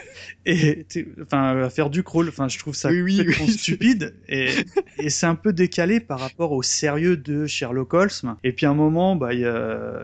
[0.48, 0.86] Et
[1.22, 2.30] enfin, à faire du crawl.
[2.30, 3.52] Enfin, je trouve ça Oui, oui, complètement oui.
[3.52, 4.16] stupide.
[4.30, 4.50] Et,
[5.00, 8.36] et c'est un peu décalé par rapport au sérieux de Sherlock Holmes.
[8.44, 10.00] Et puis à un moment, bah, il y a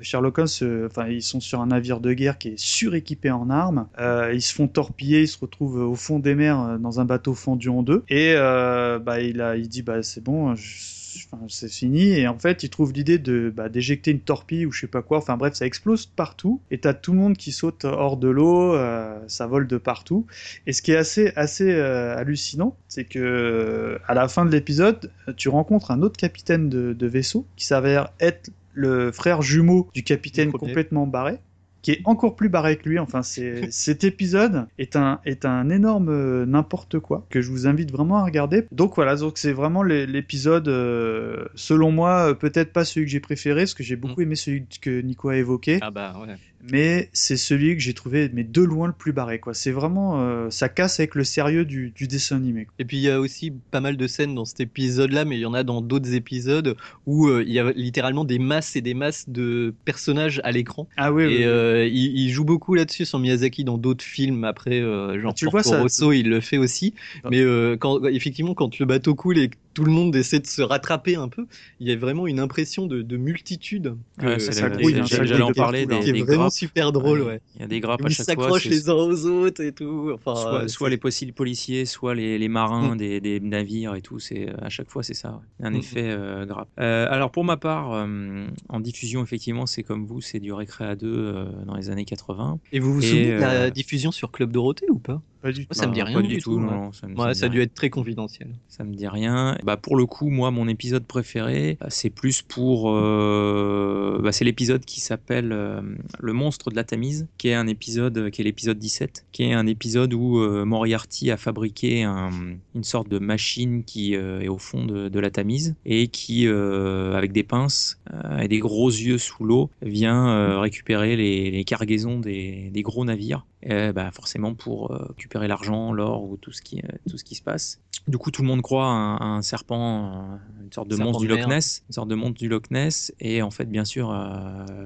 [0.00, 0.48] Sherlock Holmes.
[0.62, 3.88] euh, Enfin, ils sont sur un navire de guerre qui est suréquipé en armes.
[3.98, 5.22] Euh, ils se font torpiller.
[5.22, 8.04] Ils se retrouvent au fond des mers euh, dans un bateau fendu en deux.
[8.08, 10.54] Et euh, bah, il a, il dit, bah, c'est bon.
[10.54, 10.95] je-
[11.30, 12.12] Enfin, c'est fini.
[12.12, 15.02] Et en fait il trouve l'idée de bah, d'éjecter une torpille ou je sais pas
[15.02, 15.18] quoi.
[15.18, 16.60] Enfin bref ça explose partout.
[16.70, 20.26] Et t'as tout le monde qui saute hors de l'eau euh, ça vole de partout.
[20.66, 24.50] Et ce qui est assez assez euh, hallucinant c'est que euh, à la fin de
[24.50, 29.88] l'épisode tu rencontres un autre capitaine de, de vaisseau qui s'avère être le frère jumeau
[29.94, 31.38] du capitaine complètement barré
[31.86, 32.98] qui est encore plus barré que lui.
[32.98, 37.68] Enfin, c'est cet épisode est un est un énorme euh, n'importe quoi que je vous
[37.68, 38.66] invite vraiment à regarder.
[38.72, 43.12] Donc voilà, donc c'est vraiment l'é- l'épisode euh, selon moi euh, peut-être pas celui que
[43.12, 46.34] j'ai préféré parce que j'ai beaucoup aimé celui que Nico a évoqué, Ah bah ouais.
[46.70, 49.54] Mais c'est celui que j'ai trouvé mais de loin le plus barré quoi.
[49.54, 52.64] C'est vraiment euh, ça casse avec le sérieux du, du dessin animé.
[52.66, 52.74] quoi.
[52.78, 55.40] Et puis il y a aussi pas mal de scènes dans cet épisode-là, mais il
[55.40, 56.76] y en a dans d'autres épisodes
[57.06, 60.88] où euh, il y a littéralement des masses et des masses de personnages à l'écran.
[60.96, 61.44] Ah oui, Et oui.
[61.44, 64.44] euh, il, il joue beaucoup là-dessus sur Miyazaki dans d'autres films.
[64.44, 66.94] Après, genre Ah, tu le vois, ça- Rosso, il le fait aussi.
[67.24, 67.28] Ah.
[67.30, 67.44] Mais
[67.78, 71.16] quand, effectivement, quand le bateau coule et que tout le monde essaie de se rattraper
[71.16, 71.46] un peu.
[71.80, 73.94] Il y a vraiment une impression de, de multitude.
[74.22, 76.52] Ouais, J'allais en parler des, qui est des vraiment grappes.
[76.54, 77.40] super drôle, ouais.
[77.56, 78.44] Il y a des grappes à Ils chaque fois.
[78.44, 80.12] s'accrochent c'est- les uns aux autres et tout.
[80.14, 82.96] Enfin, soit, euh, soit les possibles policiers, soit les, les marins Mm.
[82.96, 84.18] des, des navires et tout.
[84.18, 85.42] C'est à chaque fois c'est ça.
[85.62, 85.76] Un Mm.
[85.76, 86.46] effet euh.
[86.80, 90.86] Euh, alors pour ma part, euh, en diffusion effectivement, c'est comme vous, c'est du récré
[90.86, 92.60] à deux euh, dans les années 80.
[92.72, 95.20] Et vous vous Et, souvenez de la euh, diffusion sur Club Dorothée ou pas?
[95.46, 95.74] Pas du tout.
[95.74, 98.48] Ça me dit rien Pas du tout, non, ça, Ouais, a dû être très confidentiel.
[98.66, 99.56] Ça me dit rien.
[99.62, 102.90] Bah pour le coup, moi, mon épisode préféré, euh, c'est plus pour.
[102.90, 105.80] euh, bah, c'est l'épisode qui s'appelle euh,
[106.18, 109.52] Le monstre de la Tamise, qui est un épisode, qui est l'épisode 17, qui est
[109.52, 112.30] un épisode où euh, Moriarty a fabriqué un-
[112.74, 117.32] une sorte de machine qui est au fond de, de la Tamise et qui, avec
[117.32, 118.00] des pinces
[118.40, 123.46] et des gros yeux sous l'eau, vient récupérer les, les cargaisons des, des gros navires.
[123.68, 127.24] Euh, bah, forcément pour euh, récupérer l'argent, l'or ou tout ce qui euh, tout ce
[127.24, 127.80] qui se passe.
[128.06, 131.20] Du coup, tout le monde croit à un, à un serpent, une sorte de monstre
[131.20, 131.46] du Loch.
[131.48, 133.12] Ness, une sorte de monstre du Loch Ness.
[133.18, 134.14] Et en fait, bien sûr,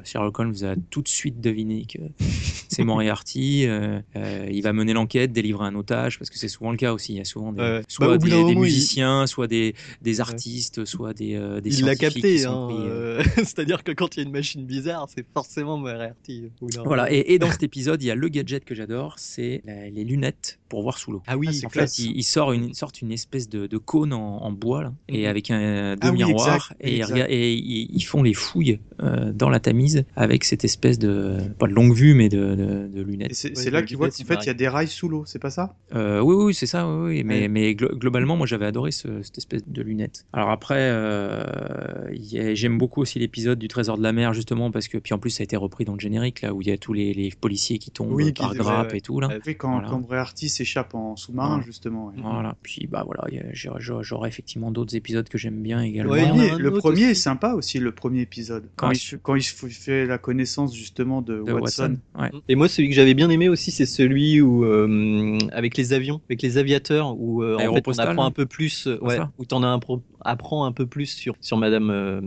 [0.04, 1.98] Sherlock Holmes a tout de suite deviné que
[2.68, 3.66] c'est Moriarty.
[4.14, 7.12] il va mener l'enquête, délivrer un otage, parce que c'est souvent le cas aussi.
[7.12, 10.84] Il y a souvent des, soit Bah, des, des il- musiciens, soit des, des artistes,
[10.86, 14.32] soit des, des Il l'a capté, hein, euh, c'est-à-dire que quand il y a une
[14.32, 16.50] machine bizarre, c'est forcément Moriarty.
[16.84, 20.04] Voilà, et, et dans cet épisode, il y a le gadget que j'adore, c'est les
[20.04, 21.22] lunettes pour voir sous l'eau.
[21.26, 21.96] Ah oui, Ah, En classe.
[21.96, 24.84] fait, il, il sort une, il sort une espèce de, de cône en, en bois,
[24.84, 25.26] là, et Mhm.
[25.28, 27.14] avec un, deux Ah oui, miroirs, exact, et, ils exact.
[27.14, 31.38] rega- et ils, ils font les fouilles euh, dans la Tamise avec cette espèce de,
[31.58, 33.34] pas de longue vue, mais de, de- de Et lunettes.
[33.34, 35.24] c'est Ouais, c'est là qu'ils voient qu'en fait, il y a des rails sous l'eau,
[35.26, 35.74] c'est pas ça?
[35.96, 37.48] Euh, oui, oui, c'est ça, oui, oui, mais, Ouais.
[37.48, 40.24] mais glo- globalement, moi j'avais adoré ce- cette espèce de lunettes.
[40.32, 44.98] Alors après, euh, j'aime beaucoup aussi l'épisode du Trésor de la mer, justement, parce que,
[44.98, 46.78] puis en plus, ça a été repris dans le générique, là, où il y a
[46.78, 49.28] tous les, les policiers qui tombent Oui, par grappe et tout, là.
[49.58, 49.88] Quand, Voilà.
[49.88, 52.06] quand Moriarty s'échappe en sous-marin, justement.
[52.06, 52.14] ouais.
[52.22, 52.56] Voilà.
[52.62, 56.12] Puis bah voilà, j'aurais effectivement d'autres épisodes que j'aime bien également.
[56.12, 57.10] Ouais, il le premier aussi.
[57.10, 58.68] est sympa aussi, le premier épisode.
[58.76, 61.96] Quand, il, fait- quand il f- fait la connaissance justement de, de Watson.
[62.18, 62.30] Ouais.
[62.48, 66.20] Et moi, celui que j'avais bien aimé aussi, c'est celui où, euh, avec les avions,
[66.28, 68.98] avec les aviateurs, où euh, en fait, on apprend là un peu plus, euh,
[69.38, 72.20] où t'en as un pro- apprend un peu plus sur, sur Madame, euh,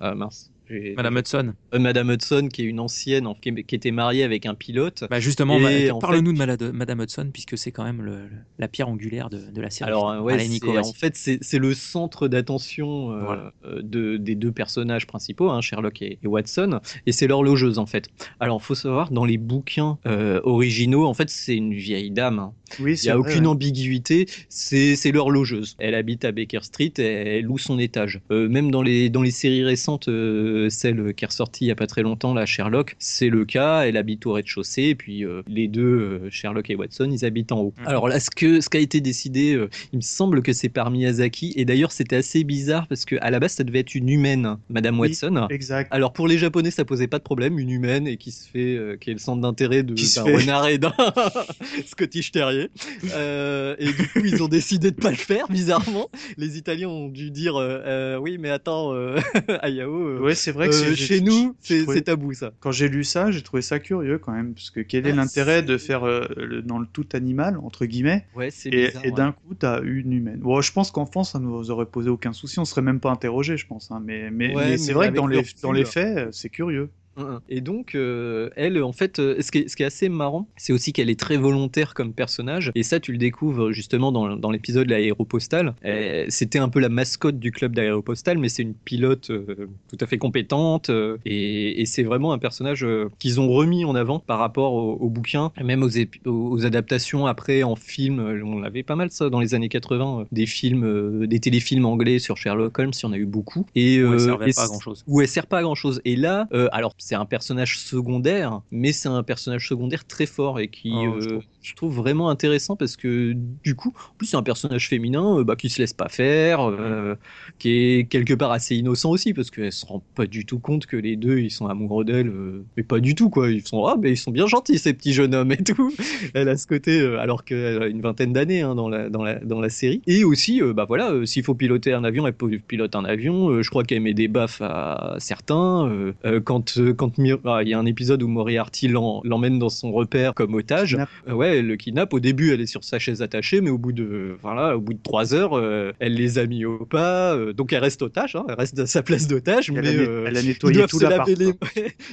[0.00, 0.50] j'ai-
[0.96, 1.54] Madame Hudson.
[1.74, 5.04] euh, Madame Hudson, qui est une ancienne, en- qui, qui était mariée avec un pilote.
[5.10, 5.58] Bah justement,
[6.00, 9.38] parle-nous de Malade- Madame Hudson, puisque c'est quand même le- le- la pierre angulaire de,
[9.50, 9.88] de la série.
[9.88, 10.34] Alors ouais,
[10.78, 13.52] en fait c'est le centre d'attention euh, Voilà.
[13.64, 17.86] euh, de, des deux personnages principaux, hein, Sherlock et, et Watson, et c'est l'horlogeuse en
[17.86, 18.08] fait.
[18.40, 22.38] Alors faut savoir dans les bouquins euh, originaux, en fait c'est une vieille dame.
[22.38, 22.52] hein.
[22.80, 23.52] Oui, Il c'est n'y a vrai, aucune ouais.
[23.52, 25.74] ambiguïté, c'est c'est l'horlogeuse.
[25.78, 27.02] Elle habite à Baker Street, et
[27.38, 28.20] elle loue son étage.
[28.30, 31.72] Euh, même dans les, dans les séries récentes, euh, celle qui est ressortie il n'y
[31.72, 33.82] a pas très longtemps, la Sherlock, c'est le cas.
[33.82, 37.52] Elle habite au rez-de-chaussée, et puis euh, les deux, euh, Sherlock et Watson, ils habitent
[37.52, 37.74] en haut.
[37.80, 37.86] Mhm.
[37.88, 40.68] Alors là, ce, que, ce qui a été décidé, euh, il me semble que c'est
[40.68, 43.94] par Miyazaki, et d'ailleurs c'était assez bizarre parce que à la base ça devait être
[43.94, 45.08] une humaine, Madame Oui.
[45.08, 45.46] Watson.
[45.50, 45.88] Exact.
[45.92, 48.76] Alors pour les Japonais, ça posait pas de problème, une humaine et qui se fait,
[48.76, 50.20] euh, qui est le centre d'intérêt de d'un fait.
[50.36, 50.94] renard et d'un
[51.86, 52.70] Scottish Terrier.
[53.12, 56.08] Euh, et du coup, ils ont décidé de pas le faire, bizarrement.
[56.36, 59.18] Les Italiens ont dû dire, euh, euh, oui, mais attends, euh,
[59.62, 62.52] Ayao, euh, Ouais, c'est vrai que euh, chez nous, c'est tabou ça.
[62.60, 65.16] Quand j'ai lu ça, j'ai trouvé ça curieux quand même, parce que quel est Ah,
[65.16, 69.04] l'intérêt de faire euh, le- dans le tout animal entre guillemets, Ouais, et, bizarre.
[69.04, 69.14] et ouais.
[69.14, 70.38] d'un coup t'as une humaine.
[70.40, 73.10] Bon, je pense qu'en France ça nous aurait posé aucun souci, on serait même pas
[73.10, 73.90] interrogé, je pense.
[73.90, 75.92] hein, mais mais, Ouais, mais c'est vrai que dans les leur dans les pull.
[75.92, 76.90] faits, euh, c'est curieux.
[77.18, 77.40] Mm, mm.
[77.48, 80.48] Et donc, euh, elle, en fait, euh, ce qui, est, ce qui est assez marrant,
[80.56, 82.72] c'est aussi qu'elle est très volontaire comme personnage.
[82.74, 85.74] Et ça, tu le découvres justement dans, dans l'épisode de l'aéropostale.
[85.84, 89.98] Euh, C'était un peu la mascotte du club d'aéropostale, mais c'est une pilote euh, tout
[90.00, 90.90] à fait compétente.
[91.24, 92.86] et et c'est vraiment un personnage
[93.18, 97.76] qu'ils ont remis en avant par rapport au, au bouquin, même aux, adaptations après en
[97.76, 98.20] film.
[98.44, 102.18] On avait pas mal ça dans les années 80, euh, des films, des téléfilms anglais
[102.18, 103.66] sur Sherlock Holmes, il y en a eu beaucoup.
[103.74, 105.04] Et, euh, ça servait et pas à grand chose.
[105.06, 106.00] où elle sert pas à grand chose.
[106.04, 110.68] Et là, alors c'est un personnage secondaire, mais c'est un personnage secondaire très fort et
[110.68, 111.94] qui, Oh, euh, je je, trouve.
[111.94, 115.70] vraiment intéressant parce que du coup, en plus c'est un personnage féminin euh, bah, qui
[115.70, 117.14] se laisse pas faire, euh,
[117.58, 120.84] qui est quelque part assez innocent aussi parce qu'elle se rend pas du tout compte
[120.84, 122.30] que les deux ils sont amoureux d'elle,
[122.76, 123.50] mais pas du tout quoi.
[123.50, 125.90] Ils sont ah mais ils sont bien gentils ces petits jeunes hommes et tout.
[126.34, 129.38] Elle a ce côté alors qu'elle a une vingtaine d'années hein, dans la dans la
[129.38, 130.02] dans la série.
[130.06, 133.62] Et aussi bah voilà, s'il faut piloter un avion, elle pilote un avion.
[133.62, 136.12] Je crois qu'elle met des baffes à certains.
[136.44, 137.12] Quand quand
[137.46, 140.98] ah, il y a un épisode où Moriarty l'emmène dans son repère comme otage.
[141.28, 142.12] Euh, ouais, elle le kidnappe.
[142.12, 144.92] Au début, elle est sur sa chaise attachée, mais au bout de, voilà, au bout
[144.94, 147.34] de trois heures, euh, elle les a mis au pas.
[147.34, 150.24] euh, donc elle reste otage, hein, elle reste à sa place d'otage, mais net- euh,
[150.28, 151.52] elle a ils doivent, tout se laver les...
[151.52, 151.68] quoi.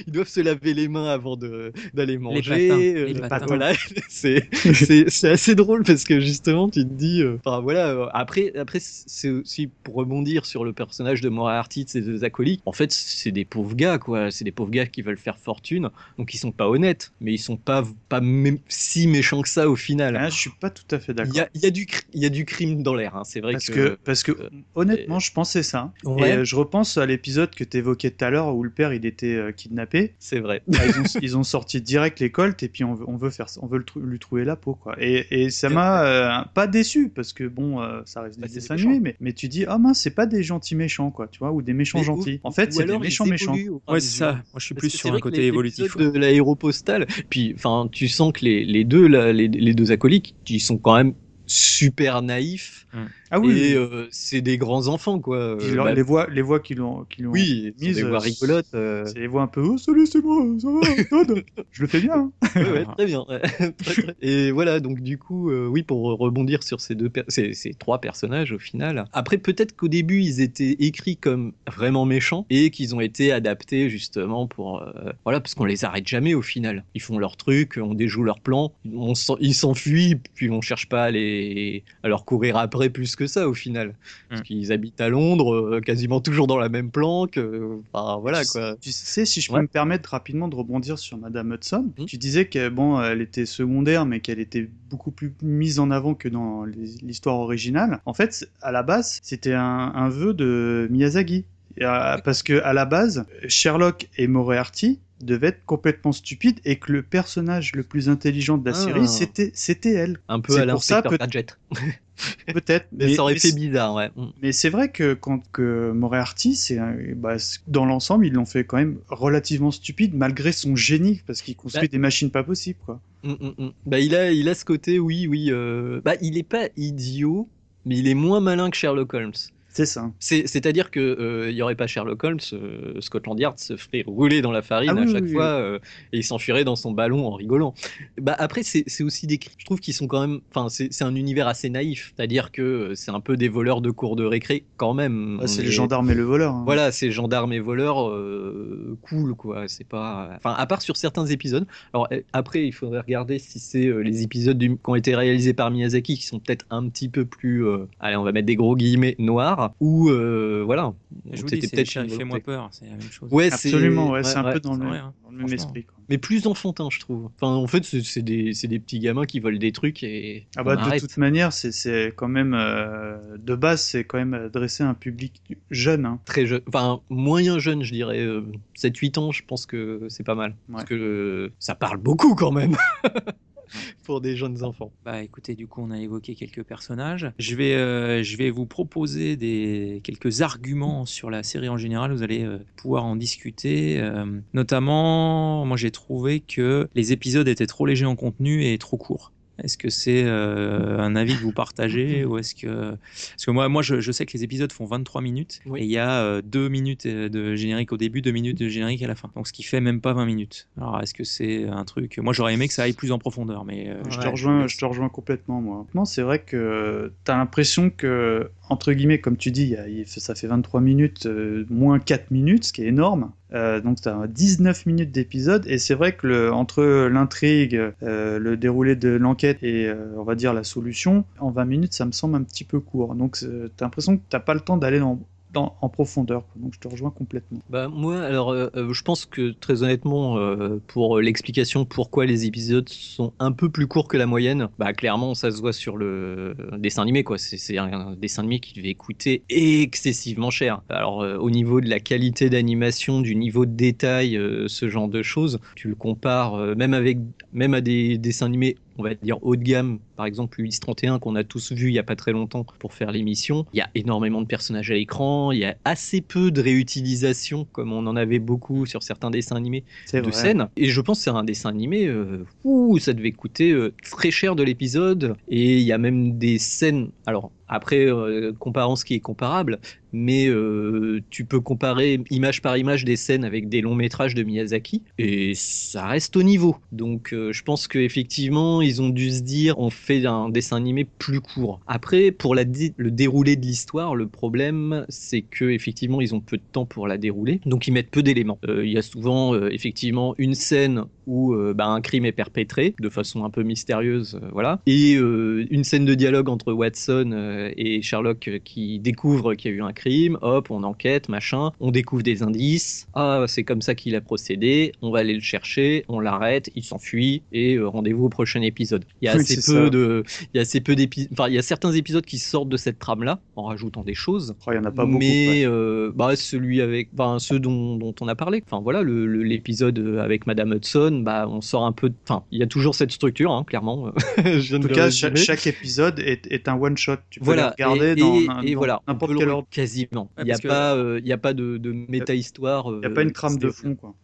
[0.06, 2.68] ils doivent se laver les mains avant de- d'aller manger.
[2.68, 3.46] patins, euh, les patins.
[3.46, 3.72] Voilà,
[4.08, 7.88] c'est c'est- c'est assez drôle parce que justement, tu te dis, euh, enfin voilà.
[7.88, 12.24] euh, après, après, c'est aussi pour rebondir sur le personnage de Moriarty, de ses deux
[12.24, 12.60] acolytes.
[12.66, 14.30] En fait, c'est des pauvres gars, quoi.
[14.30, 17.38] C'est des pauvres gars qui veulent faire fortune, donc ils sont pas honnêtes, mais ils
[17.38, 18.20] sont pas pas
[18.68, 20.16] si méchants que ça au final.
[20.16, 21.34] Ah, je suis pas tout à fait Il d'accord.
[21.36, 23.24] y a, il y a du il y a du crime dans l'air, hein.
[23.24, 23.72] c'est vrai Parce que.
[23.72, 25.92] que, parce que euh, honnêtement, je pensais ça.
[26.04, 26.30] Ouais.
[26.30, 28.92] Et euh, je repense à l'épisode que tu évoquais tout à l'heure où le père
[28.92, 30.14] il était euh, kidnappé.
[30.18, 30.62] C'est vrai.
[30.68, 33.30] Bah, ils, ont, ils ont sorti direct les colts et puis on veut, on veut,
[33.30, 34.74] faire, on veut lui trouver la peau.
[34.74, 34.94] Quoi.
[34.98, 38.54] Et, et ça m'a euh, pas déçu parce que bon, euh, ça reste Bah, des
[38.54, 41.38] dessins animés, mais, mais tu dis, ah mince, c'est pas des gentils méchants, quoi, tu
[41.38, 42.40] vois, ou des méchants Mais gentils.
[42.42, 43.54] ou- en fait, c'est des méchants méchants.
[43.88, 44.42] Ouais, c'est ça.
[44.56, 45.98] Moi, je suis Parce plus sur un côté évolutif.
[45.98, 50.34] de l'aéropostale, puis enfin, tu sens que les, les deux, là, les, les deux acolytes,
[50.48, 51.12] ils sont quand même
[51.44, 52.86] super naïfs
[53.30, 55.36] Ah oui, et euh, c'est des grands enfants quoi.
[55.38, 58.18] Euh, leur- bah, les voix, les voix qui l'ont, qui l'ont oui, mise, des voix
[58.18, 58.66] euh, rigolotes.
[58.74, 61.88] euh, c'est les voix un peu, oh salut, c'est moi, ça va, Todd Je le
[61.88, 62.14] fais bien.
[62.14, 62.32] hein.
[62.56, 63.24] ouais, ouais, très bien.
[64.20, 67.74] Et voilà, donc du coup, euh, oui, pour rebondir sur ces deux, per- ces, ces
[67.74, 69.04] trois personnages au final.
[69.12, 73.90] Après, peut-être qu'au début, ils étaient écrits comme vraiment méchants et qu'ils ont été adaptés
[73.90, 74.84] justement pour,
[75.24, 76.84] voilà, parce qu'on les arrête jamais au final.
[76.94, 81.04] Ils font leur truc, on déjoue leur plan, on ils s'enfuient, puis on cherche pas
[81.04, 83.94] à les, à leur courir après plus que ça au final,
[84.28, 84.44] parce Mm.
[84.44, 87.38] qu'ils habitent à Londres, euh, quasiment toujours dans la même planque.
[87.38, 88.76] euh, Enfin voilà quoi.
[88.80, 89.62] Tu sais, si je peux Ouais.
[89.62, 92.06] me permettre rapidement de rebondir sur Madame Hudson, Mhm.
[92.06, 96.14] tu disais que bon, elle était secondaire, mais qu'elle était beaucoup plus mise en avant
[96.14, 98.00] que dans l'histoire originale.
[98.06, 99.62] En fait, à la base, c'était un,
[99.94, 101.44] un vœu de Miyazaki,
[101.82, 106.92] euh, parce que à la base, Sherlock et Moriarty devaient être complètement stupides et que
[106.92, 108.80] le personnage le plus intelligent de la Ah.
[108.84, 111.58] série, c'était c'était elle, Un peu à pour ça, peut- Gadget.
[112.52, 112.86] peut-être.
[112.92, 114.10] Mais, ça aurait mais fait bizarre, ouais.
[114.16, 114.26] Mm.
[114.42, 118.64] mais c'est vrai que quand que Moriarty, c'est un- bah, dans l'ensemble, ils l'ont fait
[118.64, 121.92] quand même relativement stupide malgré son génie parce qu'il construit Bah.
[121.92, 123.00] des machines pas possibles quoi.
[123.22, 123.70] Mm, mm, mm.
[123.86, 125.48] Bah, il a, il a ce côté, oui, oui.
[125.50, 127.48] euh, Bah, il est pas idiot,
[127.84, 129.32] mais il est moins malin que Sherlock Holmes.
[129.76, 130.10] C'est ça.
[130.20, 134.04] C'est- C'est-à-dire que euh, il y aurait pas Sherlock Holmes, euh, Scotland Yard se ferait
[134.06, 135.78] rouler dans la farine Ah à oui, chaque oui, fois euh,
[136.12, 137.74] et il s'enfuirait dans son ballon en rigolant.
[138.18, 141.46] Bah après c'est aussi des, je trouve qu'ils sont quand même, enfin c'est un univers
[141.46, 144.94] assez naïf, c'est-à-dire que euh, c'est un peu des voleurs de cours de récré quand
[144.94, 145.38] même.
[145.42, 146.54] On c'est est- le gendarme et le voleur.
[146.54, 146.62] hein.
[146.64, 149.64] Voilà, c'est gendarmes et voleurs euh, cool quoi.
[149.68, 151.66] C'est pas, enfin à part sur certains épisodes.
[151.92, 155.14] Alors euh, après il faudrait regarder si c'est euh, les épisodes du- qui ont été
[155.14, 158.46] réalisés par Miyazaki qui sont peut-être un petit peu plus, euh, allez on va mettre
[158.46, 160.92] des gros guillemets noirs ou euh, voilà.
[161.32, 162.40] Je vous C'était dis, c'est peut-être fait moins volonté.
[162.40, 163.28] peur, c'est la même chose.
[163.32, 165.14] Ouais, c'est- Absolument, ouais, c'est un ouais, peu dans le, vrai, hein.
[165.24, 165.66] dans le même Franchement.
[165.66, 165.84] esprit.
[165.84, 165.94] quoi.
[166.08, 167.28] Mais plus enfantin, je trouve.
[167.40, 170.46] Enfin, en fait, c'est des, c'est des petits gamins qui volent des trucs et.
[170.56, 174.34] Ah bah de toute manière, c'est- c'est quand même euh, de base, c'est quand même
[174.34, 176.06] adressé à un public jeune.
[176.06, 176.20] hein.
[176.24, 176.60] Très jeune.
[176.68, 178.20] Enfin, moyen jeune, je dirais.
[178.20, 178.42] euh,
[178.76, 180.54] 7-8 ans, je pense que c'est pas mal.
[180.70, 182.76] Parce que euh, ça parle beaucoup quand même.
[184.04, 184.92] Pour des jeunes enfants.
[185.04, 187.30] Bah écoutez, du coup, on a évoqué quelques personnages.
[187.38, 192.12] Je vais, euh, je vais vous proposer des, quelques arguments sur la série en général.
[192.12, 193.98] Vous allez euh, pouvoir en discuter.
[194.00, 198.96] Euh, notamment, moi j'ai trouvé que les épisodes étaient trop légers en contenu et trop
[198.96, 199.32] courts.
[199.62, 203.68] Est-ce que c'est euh, un avis que vous partagez ou est-ce que parce que moi
[203.68, 205.80] moi je, je sais que les épisodes font 23 minutes Oui.
[205.80, 208.68] et il y a euh, deux minutes euh, de générique au début, deux minutes de
[208.68, 209.30] générique à la fin.
[209.34, 210.68] Donc ce qui fait même pas 20 minutes.
[210.76, 213.64] Alors est-ce que c'est un truc Moi j'aurais aimé que ça aille plus en profondeur,
[213.64, 215.86] mais euh, Je te rejoins, je- te rejoins complètement moi.
[215.94, 220.34] Non, c'est vrai que t'as l'impression que entre guillemets, comme tu dis, y a- ça
[220.34, 221.26] fait 23 minutes
[221.70, 223.30] moins 4 minutes, ce qui est énorme.
[223.54, 228.96] Euh, donc t'as 19 minutes d'épisode et c'est vrai que entre l'intrigue, euh, le déroulé
[228.96, 232.34] de l'enquête et euh, on va dire la solution, en 20 minutes ça me semble
[232.36, 233.14] un petit peu court.
[233.14, 235.20] Donc c'est- t'as l'impression que t'as pas le temps d'aller dans,
[235.56, 236.44] en profondeur.
[236.56, 237.60] Donc je te rejoins complètement.
[237.68, 242.46] Bah, moi, alors, euh, euh, je pense que très honnêtement, euh, pour l'explication pourquoi les
[242.46, 245.96] épisodes sont un peu plus courts que la moyenne, bah, clairement, ça se voit sur
[245.96, 247.38] le dessin animé, quoi.
[247.38, 250.82] C'est un dessin animé qui devait coûter excessivement cher.
[250.88, 255.58] Alors, au niveau de la qualité d'animation, du niveau de détail, ce genre de choses,
[255.74, 257.18] tu le compares même avec,
[257.52, 261.18] même à des dessins animés on va dire haut de gamme, par exemple Ulysse 31
[261.18, 263.66] qu'on a tous vu il y a pas très longtemps pour faire l'émission.
[263.72, 267.66] Il y a énormément de personnages à l'écran, il y a assez peu de réutilisation
[267.72, 270.32] comme on en avait beaucoup sur certains dessins animés de vrai.
[270.32, 270.68] scènes.
[270.76, 274.30] Et je pense que c'est un dessin animé, euh, ouh, ça devait coûter euh, très
[274.30, 275.36] cher de l'épisode.
[275.48, 279.78] Et il y a même des scènes, alors Après, euh, comparant ce qui est comparable,
[280.16, 284.42] mais euh, tu peux comparer image par image des scènes avec des longs métrages de
[284.42, 286.76] Miyazaki et ça reste au niveau.
[286.92, 291.04] Donc euh, je pense qu'effectivement ils ont dû se dire on fait un dessin animé
[291.04, 291.80] plus court.
[291.86, 296.62] Après pour le déroulé de l'histoire, le problème c'est que effectivement ils ont peu de
[296.72, 298.58] temps pour la dérouler, donc ils mettent peu d'éléments.
[298.68, 302.94] Euh, Il y a souvent effectivement une scène où euh, bah, un crime est perpétré
[303.00, 307.70] de façon un peu mystérieuse, euh, voilà, et euh, une scène de dialogue entre Watson
[307.76, 311.90] et Sherlock qui découvre qu'il y a eu un crime, hop, on enquête, machin, on
[311.90, 316.04] découvre des indices, ah c'est comme ça qu'il a procédé, on va aller le chercher,
[316.08, 319.04] on l'arrête, il s'enfuit et rendez-vous au prochain épisode.
[319.22, 319.90] Il y a Oui, assez peu ça.
[319.90, 320.22] de,
[320.54, 322.76] il y a assez peu d'épisodes, enfin il y a certains épisodes qui sortent de
[322.76, 324.54] cette trame là en rajoutant des choses.
[324.66, 325.18] Oh, il y en a pas beaucoup.
[325.18, 326.10] mais ouais.
[326.14, 328.62] bah, celui avec, enfin ceux dont, dont on a parlé.
[328.66, 332.08] Enfin voilà, le- le- l'épisode avec Madame Hudson, bah on sort un peu.
[332.10, 334.04] de- Enfin, il y a toujours cette structure, hein, clairement.
[334.06, 337.16] En tout le cas, chaque, épisode est, est un one shot.
[337.30, 339.52] Tu peux Voilà, les regarder et, dans, et- un- et dans voilà, n'importe quel le-
[339.52, 339.68] ordre.
[339.70, 340.30] quasiment.
[340.36, 342.86] Ouais, Il n'y a parce que- pas, euh, il y a pas de, de méta-histoire.
[342.88, 344.14] Il n'y a pas une trame de fond, quoi.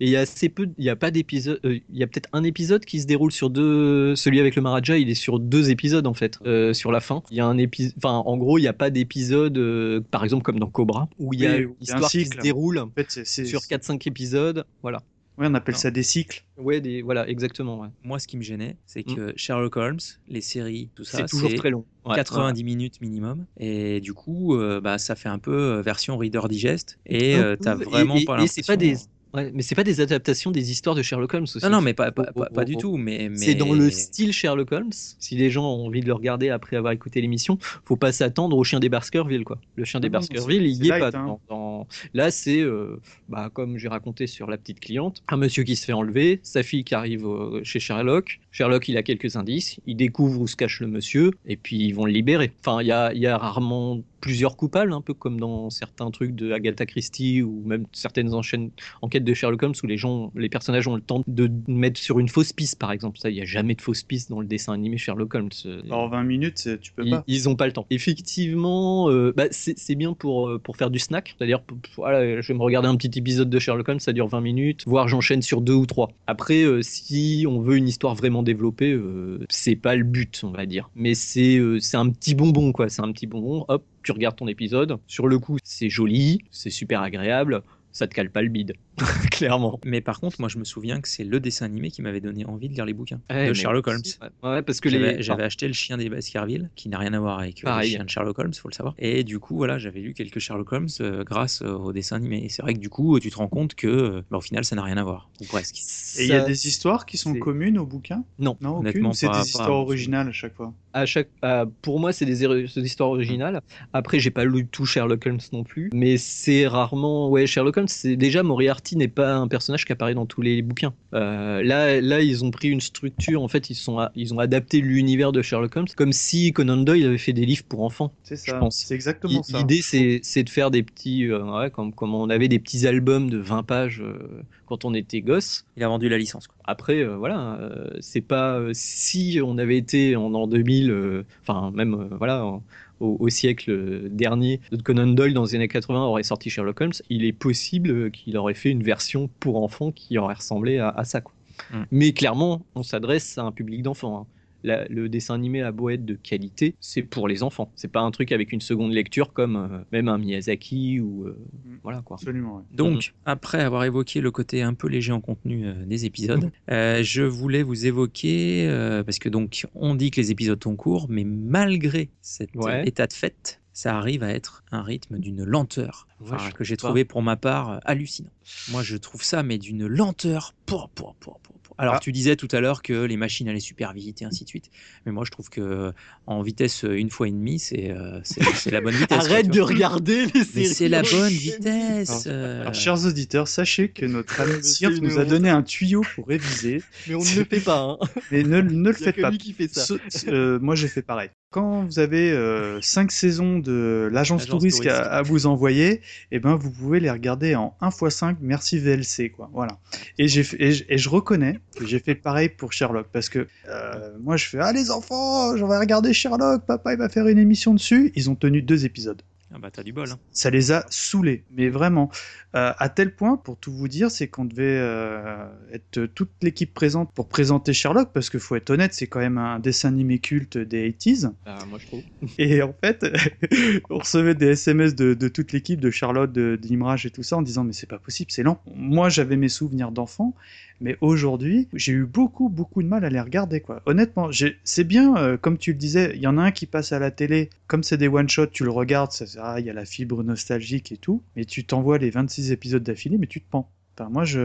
[0.00, 2.06] Et il y a assez peu, il y a pas d'épisode, euh, il y a
[2.06, 5.38] peut-être un épisode qui se déroule sur deux, celui avec le Maharaja, il est sur
[5.38, 7.22] deux épisodes en fait, euh, sur la fin.
[7.30, 10.24] Il y a un épisode, enfin en gros, il n'y a pas d'épisode, euh, par
[10.24, 11.96] exemple comme dans Cobra, où il y a Oui, une où il y a un
[11.96, 15.00] histoire qui se déroule En fait, sur 4-5 épisodes, voilà.
[15.38, 15.80] Ouais, on appelle Non.
[15.80, 16.44] ça des cycles.
[16.56, 17.78] Ouais, des, voilà, exactement.
[17.80, 17.88] ouais.
[18.02, 19.14] Moi, ce qui me gênait, c'est Mm.
[19.14, 21.84] que Sherlock Holmes, les séries, tout ça, C'est toujours très long.
[22.04, 23.46] Ouais, 90 minutes minimum.
[23.58, 26.98] Et du coup, euh, bah, ça fait un peu euh, version Reader Digest.
[27.06, 28.62] Et euh, t'as vraiment et- pas et l'impression.
[28.62, 28.96] c'est pas des-
[29.34, 31.58] Ouais, mais c'est pas des adaptations des histoires de Sherlock Holmes aussi.
[31.62, 32.96] Non, non, mais pas, pas, pas, pas du tout.
[32.96, 33.36] Mais, mais...
[33.36, 34.90] C'est dans le style Sherlock Holmes.
[34.92, 38.56] Si les gens ont envie de le regarder après avoir écouté l'émission, faut pas s'attendre
[38.56, 39.58] au chien des Baskerville, quoi.
[39.76, 41.18] Le chien des Ah non, Baskerville, il y est light, pas.
[41.18, 41.38] hein.
[41.48, 45.76] dans- Là, c'est, euh, bah, comme j'ai raconté sur la petite cliente, un monsieur qui
[45.76, 48.40] se fait enlever, sa fille qui arrive euh, chez Sherlock.
[48.50, 51.92] Sherlock, il a quelques indices, il découvre où se cache le monsieur, et puis ils
[51.92, 52.52] vont le libérer.
[52.60, 56.10] Enfin, il y a, il y a rarement plusieurs coupables, un peu comme dans certains
[56.10, 58.70] trucs de Agatha Christie ou même certaines enchaînes
[59.02, 62.18] enquêtes de Sherlock Holmes où les gens, les personnages ont le temps de mettre sur
[62.18, 63.18] une fausse piste, par exemple.
[63.18, 65.48] Ça, il n'y a jamais de fausse piste dans le dessin animé Sherlock Holmes.
[65.66, 67.24] Euh, En 20 minutes, c'est- tu peux pas.
[67.26, 67.86] ils ont pas le temps.
[67.90, 71.34] Effectivement, euh, bah, c'est bien pour, euh, pour faire du snack.
[71.38, 71.60] C'est-à-dire,
[71.96, 74.84] voilà, je vais me regarder un petit épisode de Sherlock Holmes, ça dure 20 minutes,
[74.86, 76.10] voire j'enchaîne sur deux ou trois.
[76.26, 80.50] Après, euh, si on veut une histoire vraiment développée, euh, c'est pas le but, on
[80.50, 80.90] va dire.
[80.94, 82.88] Mais c'est euh, c'est un petit bonbon, quoi.
[82.88, 83.64] C'est un petit bonbon.
[83.68, 84.96] Hop, tu regardes ton épisode.
[85.06, 87.62] Sur le coup, c'est joli, c'est super agréable.
[87.92, 88.72] Ça te cale pas le bide,
[89.30, 89.78] clairement.
[89.84, 92.44] Mais par contre, moi, je me souviens que c'est le dessin animé qui m'avait donné
[92.44, 94.00] envie de lire les bouquins Ouais, de Sherlock Holmes.
[94.04, 95.22] aussi, Ouais, ouais, parce que J'avais les.
[95.22, 98.04] j'avais acheté le chien des Baskerville, qui n'a rien à voir avec euh, le chien
[98.04, 98.94] de Sherlock Holmes, faut le savoir.
[98.98, 102.44] Et du coup, voilà, j'avais lu quelques Sherlock Holmes euh, grâce euh, au dessin animé.
[102.44, 104.76] Et c'est vrai que du coup, tu te rends compte que, bah, au final, ça
[104.76, 105.76] n'a rien à voir, ou presque.
[106.18, 108.56] Et il y a des histoires qui sont c'est- communes au bouquin Non.
[108.60, 110.72] Non, aucune Honnêtement, C'est pas- des histoires originales à chaque fois.
[110.92, 113.60] à chaque, à- pour moi, c'est des, héro- c'est des histoires originales.
[113.92, 117.28] Après, j'ai pas lu tout Sherlock Holmes non plus, mais c'est rarement.
[117.30, 120.62] Ouais, Sherlock Holmes, c'est déjà Moriarty n'est pas un personnage qui apparaît dans tous les
[120.62, 120.94] bouquins.
[121.14, 123.42] Euh, là, là, ils ont pris une structure.
[123.42, 127.06] En fait, ils sont, ils ont adapté l'univers de Sherlock Holmes comme si Conan Doyle
[127.06, 128.12] avait fait des livres pour enfants.
[128.22, 128.58] C'est Je ça.
[128.58, 128.76] pense.
[128.76, 129.58] C'est exactement ça.
[129.58, 132.86] L'idée, c'est, c'est de faire des petits, euh, ouais, comme, comme on avait des petits
[132.86, 135.64] albums de 20 pages euh, quand on était gosse.
[135.76, 136.46] Il a vendu la licence.
[136.46, 136.56] Quoi.
[136.64, 141.24] Après, euh, voilà, euh, c'est pas euh, si on avait été en an 2000, euh,
[141.42, 142.62] enfin même euh, voilà, en-
[143.00, 146.80] au, au siècle euh, dernier, de Conan Doyle dans les années 80 aurait sorti Sherlock
[146.80, 150.78] Holmes, il est possible euh, qu'il aurait fait une version pour enfants qui aurait ressemblé
[150.78, 151.20] à, à ça.
[151.20, 151.34] Quoi.
[151.70, 151.84] Mm.
[151.90, 154.18] Mais clairement, on s'adresse à un public d'enfants.
[154.20, 154.26] hein.
[154.64, 157.70] La- le dessin animé à beau être de qualité, c'est pour les enfants.
[157.76, 161.38] C'est pas un truc avec une seconde lecture comme euh, même un Miyazaki ou euh,
[161.64, 161.76] Mm.
[161.82, 162.16] voilà quoi.
[162.16, 162.56] Absolument.
[162.56, 162.62] ouais.
[162.72, 167.02] Donc, après avoir évoqué le côté un peu léger en contenu euh, des épisodes, euh,
[167.02, 171.06] je voulais vous évoquer, euh, parce que donc on dit que les épisodes sont courts,
[171.08, 172.86] mais malgré cet Ouais.
[172.88, 176.64] état de fait, ça arrive à être un rythme d'une lenteur Ouais, enfin, je que
[176.64, 178.30] j'ai trouvé pour ma part euh, hallucinant.
[178.72, 180.52] Moi, je trouve ça, mais d'une lenteur.
[180.66, 181.54] Pour, pour, pour, pour.
[181.78, 182.00] Alors, Ah.
[182.00, 184.70] tu disais tout à l'heure que les machines allaient super vite et ainsi de suite,
[185.06, 185.92] mais moi, je trouve que
[186.26, 188.20] en vitesse euh, une fois et demie, c'est euh,
[188.70, 189.18] la bonne vitesse.
[189.18, 190.66] Arrête de regarder les séries.
[190.66, 192.24] c'est la bonne Alors, vitesse.
[192.26, 192.62] euh.
[192.62, 194.54] Alors, chers auditeurs, sachez que notre ami
[195.00, 197.80] nous a donné un tuyau pour réviser, Mais on ne le fait pas.
[197.80, 197.98] Hein.
[198.32, 199.30] mais ne, ne le Il y a faites que pas.
[199.30, 199.84] lui qui fait ça.
[199.84, 199.94] Ce-
[200.28, 201.30] euh, moi, j'ai fait pareil.
[201.50, 205.10] Quand vous avez euh, cinq saisons de l'agence touriste à, touristique.
[205.10, 209.30] à vous envoyer, eh ben, vous pouvez les regarder en 1 x 5, merci VLC,
[209.30, 209.48] quoi.
[209.54, 209.78] Voilà.
[210.18, 214.10] Et, j'ai et, et je reconnais que j'ai fait pareil pour Sherlock, parce que euh,
[214.20, 217.38] moi, je fais, ah les enfants, j'en vais regarder Sherlock, papa, il va faire une
[217.38, 218.12] émission dessus.
[218.14, 219.22] Ils ont tenu deux épisodes.
[219.54, 220.10] Ah bah t'as du bol.
[220.10, 220.18] Hein.
[220.30, 222.10] ça les a saoulés, mais vraiment.
[222.54, 226.74] Euh, à tel point, pour tout vous dire, c'est qu'on devait euh, être toute l'équipe
[226.74, 230.18] présente pour présenter Sherlock, parce qu'il faut être honnête, c'est quand même un dessin animé
[230.18, 231.32] culte des 80s.
[231.46, 232.02] Bah, moi je trouve.
[232.38, 233.06] Et en fait,
[233.90, 237.36] on recevait des SMS de, de toute l'équipe, de Charlotte, de- d'Imrage et tout ça,
[237.38, 238.60] en disant mais c'est pas possible, c'est lent.
[238.74, 240.34] Moi, j'avais mes souvenirs d'enfant,
[240.80, 243.60] mais aujourd'hui, j'ai eu beaucoup, beaucoup de mal à les regarder.
[243.60, 243.82] Quoi.
[243.86, 244.30] Honnêtement,
[244.64, 246.98] c'est bien, euh, comme tu le disais, il y en a un qui passe à
[246.98, 249.84] la télé, comme c'est des one-shots, tu le regardes, ça- ah, il y a la
[249.84, 253.70] fibre nostalgique et tout, mais tu t'envoies les 26 épisodes d'affilée, mais tu te pends.
[253.98, 254.38] Enfin, moi, je.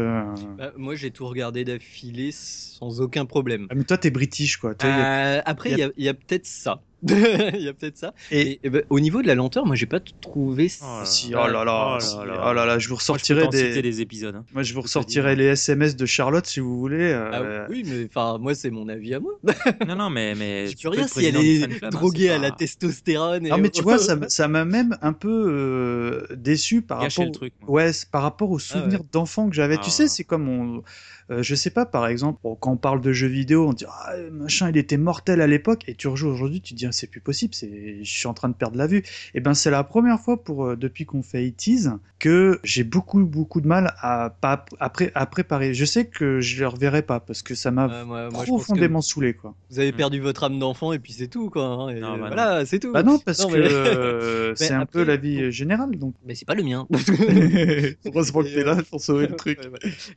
[0.57, 3.67] Bah, moi j'ai tout regardé d'affilée sans aucun problème.
[3.69, 4.73] Ah, mais toi, t'es british, quoi.
[4.73, 6.47] Toi, il y a- après, il il y y a- a, il y a peut-être
[6.47, 6.81] ça.
[7.53, 8.13] Il y a peut-être ça.
[8.31, 10.71] Et- Et, et ben, au niveau de la lenteur, moi j'ai pas trouvé.
[10.81, 11.43] Oh là Si, là.
[11.45, 12.53] oh là là, Oh si, là oh là.
[12.53, 14.01] là là, je vous Moi, je peux ressortirai des...
[14.01, 14.35] épisodes.
[14.35, 14.45] hein.
[14.53, 17.11] Moi, je vous ressortirai les SMS de Charlotte si vous voulez.
[17.13, 19.33] Ah euh, oui, mais enfin, moi c'est mon avis à moi.
[19.87, 20.33] Non, non, mais.
[20.35, 23.45] mais Je tu peux rien si elle est hein, droguée c'est à la pas- testostérone.
[23.45, 27.21] et Non, mais tu vois, ça ça m'a même un peu euh, déçu par Gâcher
[27.23, 27.53] rapport, le truc.
[27.67, 29.75] ouais, par rapport aux souvenirs d'enfants que j'avais.
[29.79, 30.83] Ah tu sais, c'est comme on,
[31.31, 33.85] euh, je sais pas, par exemple, bon, quand on parle de jeux vidéo, on dit
[33.87, 36.91] ah, machin, il était mortel à l'époque, et tu rejoues aujourd'hui, tu te dis ah,
[36.91, 39.03] c'est plus possible, c'est, je suis en train de perdre la vue.
[39.33, 43.19] Et ben c'est la première fois pour euh, depuis qu'on fait 80 que j'ai beaucoup
[43.25, 45.73] beaucoup de mal à pas à, pré- à préparer.
[45.73, 49.01] Je sais que je le reverrai pas parce que ça m'a moi- moi, que profondément
[49.01, 49.55] saoulé quoi.
[49.69, 49.95] Vous avez Hmm.
[49.97, 51.65] perdu votre âme d'enfant et puis c'est tout quoi.
[51.65, 52.91] hein, et Non, bah voilà, c'est tout.
[52.93, 56.13] Bah non, parce Non, que mais- euh, c'est un après- peu la vie générale donc.
[56.25, 56.87] Mais c'est pas le mien.
[58.05, 59.59] Heureusement que t'es là pour sauver le truc.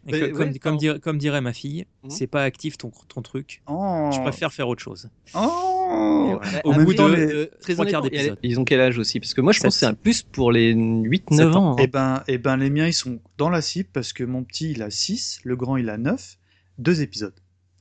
[0.07, 0.31] Ouais, ouais.
[0.31, 2.11] Comme, comme enfin- dirait, comme dirait ma fille, Mhm.
[2.11, 3.63] c'est pas actif ton, ton truc.
[3.69, 4.11] Oh.
[4.13, 5.09] Je préfère faire autre chose.
[5.35, 6.39] Oh.
[6.43, 8.39] Ouais, Au bout de- très trois quarts d'épisode.
[8.43, 9.21] Ils ont quel âge aussi?
[9.21, 11.73] Parce que moi je pense que c'est un plus pour les 8-9 Sept ans.
[11.73, 11.77] hein.
[11.79, 14.73] Eh ben, eh ben, les miens, ils sont dans la cible parce que mon petit,
[14.73, 16.39] il a 6, le grand, il a 9,
[16.79, 17.35] deux épisodes.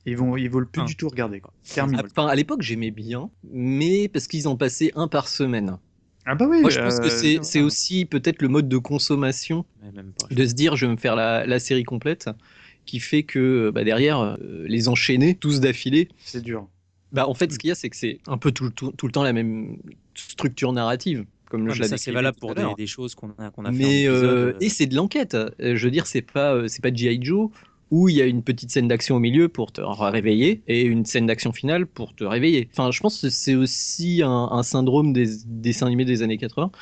[0.06, 0.86] Ils vont, ils veulent plus Ah.
[0.86, 1.52] du tout regarder, quoi.
[1.64, 2.00] Terminé.
[2.04, 5.78] Enfin, à l'époque j'aimais bien, mais parce qu'ils en passaient un par semaine.
[6.28, 6.60] Ah bah oui.
[6.60, 10.32] Moi je pense que euh, c'est aussi peut-être le mode de consommation Mais même pas.
[10.34, 12.28] de se dire je vais me faire la, la série complète
[12.86, 16.68] qui fait que bah, derrière euh, les enchaîner tous d'affilée C'est dur.
[17.12, 19.06] bah en fait ce qu'il y a c'est que c'est un peu tout, tout, tout
[19.06, 19.76] le temps la même
[20.14, 23.50] structure narrative comme Ouais, je mais l'ai ça, c'est valable pour des, choses qu'on a,
[23.50, 25.90] qu'on a fait en mais épisode, euh, euh, et c'est de l'enquête Euh, je veux
[25.90, 27.50] dire c'est pas euh, c'est pas GI Joe
[27.92, 31.04] où il y a une petite scène d'action au milieu pour te réveiller et une
[31.04, 32.68] scène d'action finale pour te réveiller.
[32.72, 36.72] Enfin, je pense que c'est aussi un, un syndrome des dessins animés des années 80.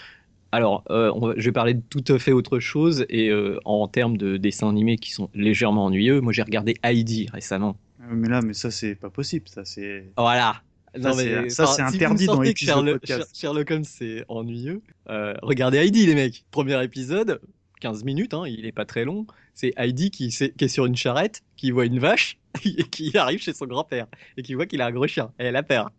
[0.54, 3.58] Alors, euh, on va- je vais parler de tout à fait autre chose et euh,
[3.64, 7.76] en termes de dessins animés qui sont légèrement ennuyeux, moi j'ai regardé Heidi récemment.
[8.02, 9.48] Euh, Mais là, mais ça, c'est pas possible.
[9.48, 10.10] Ça, c'est.
[10.16, 10.62] Voilà.
[11.02, 13.36] Ça, c'est- ça, c'est si interdit dans les Sherlock, podcast.
[13.36, 14.80] Sherlock Holmes c'est ennuyeux.
[15.10, 16.44] euh, regardez Heidi les mecs.
[16.52, 17.40] Premier épisode,
[17.80, 19.26] 15 minutes, hein, il est pas très long.
[19.54, 23.16] C'est Heidi qui, s'est- qui est sur une charrette, qui voit une vache et qui
[23.16, 25.32] arrive chez son grand-père et qui voit qu'il a un gros chien.
[25.40, 25.90] Et elle a peur.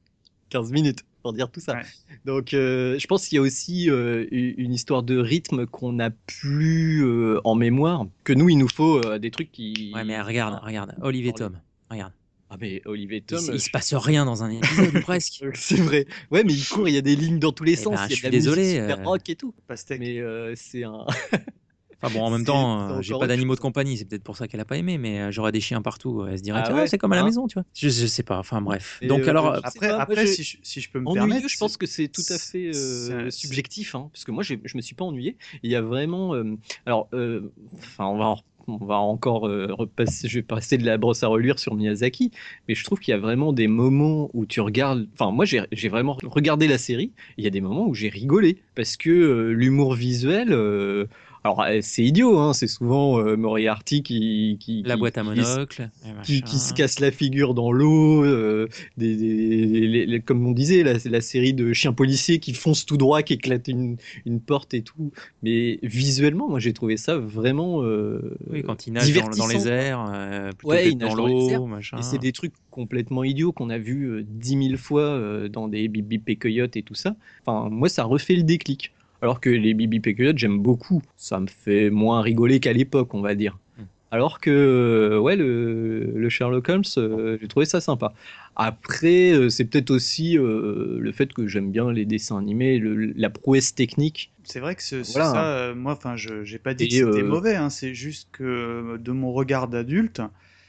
[0.49, 1.73] 15 minutes pour dire tout ça.
[1.73, 1.81] Ouais.
[2.23, 6.11] Donc euh, je pense qu'il y a aussi euh, une histoire de rythme qu'on n'a
[6.11, 8.05] plus euh, en mémoire.
[8.23, 9.91] Que nous, il nous faut euh, des trucs qui...
[9.95, 10.93] Ouais, mais regarde, regarde.
[11.01, 11.33] Olivier.
[11.33, 11.57] Tom.
[11.89, 12.13] Regarde.
[12.51, 13.43] Ah mais Olivier Tom...
[13.51, 15.43] il se passe rien dans un épisode, presque.
[15.55, 16.05] C'est vrai.
[16.29, 17.95] Ouais, mais il court, il y a des lignes dans tous les Eh sens.
[17.95, 19.55] ben, il y a je de la suis désolé, super euh, rock et tout.
[19.65, 19.99] Pastèque.
[19.99, 21.07] Mais euh, c'est un.
[22.05, 24.47] Enfin bon, en même temps, euh, j'ai pas d'animaux de compagnie, c'est peut-être pour ça
[24.47, 26.25] qu'elle a pas aimé, mais euh, j'aurais des chiens partout.
[26.27, 27.63] Elle se dirait, Ah tiens, ouais c'est comme à la Hein maison, tu vois.
[27.73, 28.99] Je, je sais pas, enfin bref.
[29.01, 31.13] Et, Donc euh, alors, Après, pas, après je- si, je, si je peux me Ennuyeux,
[31.13, 31.47] permettre.
[31.47, 34.81] je pense que c'est tout à fait euh, subjectif, hein, parce que moi, je me
[34.81, 35.37] suis pas ennuyé.
[35.63, 36.55] Il y a vraiment, euh,
[36.87, 38.37] alors, euh, enfin, on va, en-
[38.67, 42.31] on va encore euh, repasser, je vais passer de la brosse à reluire sur Miyazaki,
[42.67, 45.61] mais je trouve qu'il y a vraiment des moments où tu regardes, enfin, moi, j'ai
[45.71, 47.13] j'ai vraiment regardé la série.
[47.37, 50.53] Il y a des moments où j'ai rigolé parce que euh, l'humour visuel.
[50.53, 51.05] euh,
[51.45, 55.89] alors euh, c'est idiot, hein, c'est souvent euh, Moriarty qui, qui la boîte à monocle.
[56.27, 58.67] et qui, se casse la figure dans l'eau, euh,
[58.97, 62.85] des, des- les- les- comme on disait, la, la série de chiens policiers qui foncent
[62.87, 65.11] tout droit, qui éclatent une, une porte et tout.
[65.43, 67.83] Mais visuellement, moi j'ai trouvé ça vraiment.
[67.83, 71.65] euh, Oui, quand il nage dans, dans les airs, euh, plutôt Ouais, il dans l'eau,
[71.67, 71.99] machin.
[71.99, 75.87] Et c'est des trucs complètement idiots qu'on a vus euh, dix mille fois dans des
[75.89, 77.15] Bibi et Coyote et tout ça.
[77.45, 78.91] Enfin, moi, ça refait le déclic.
[79.21, 81.01] Alors que les Bibi Coyote, j'aime beaucoup.
[81.15, 83.57] Ça me fait moins rigoler qu'à l'époque, on va dire.
[83.77, 83.83] Mm.
[84.11, 88.13] Alors que, euh, ouais, le, le Sherlock Holmes, euh, j'ai trouvé ça sympa.
[88.55, 93.13] Après, euh, c'est peut-être aussi euh, le fait que j'aime bien les dessins animés, le-
[93.17, 94.31] la prouesse technique.
[94.43, 95.31] C'est vrai que ce- Voilà.
[95.31, 98.97] ça, moi, enfin, je j'ai pas dit Et, que c'était mauvais, hein, c'est juste que
[98.97, 100.21] de mon regard d'adulte,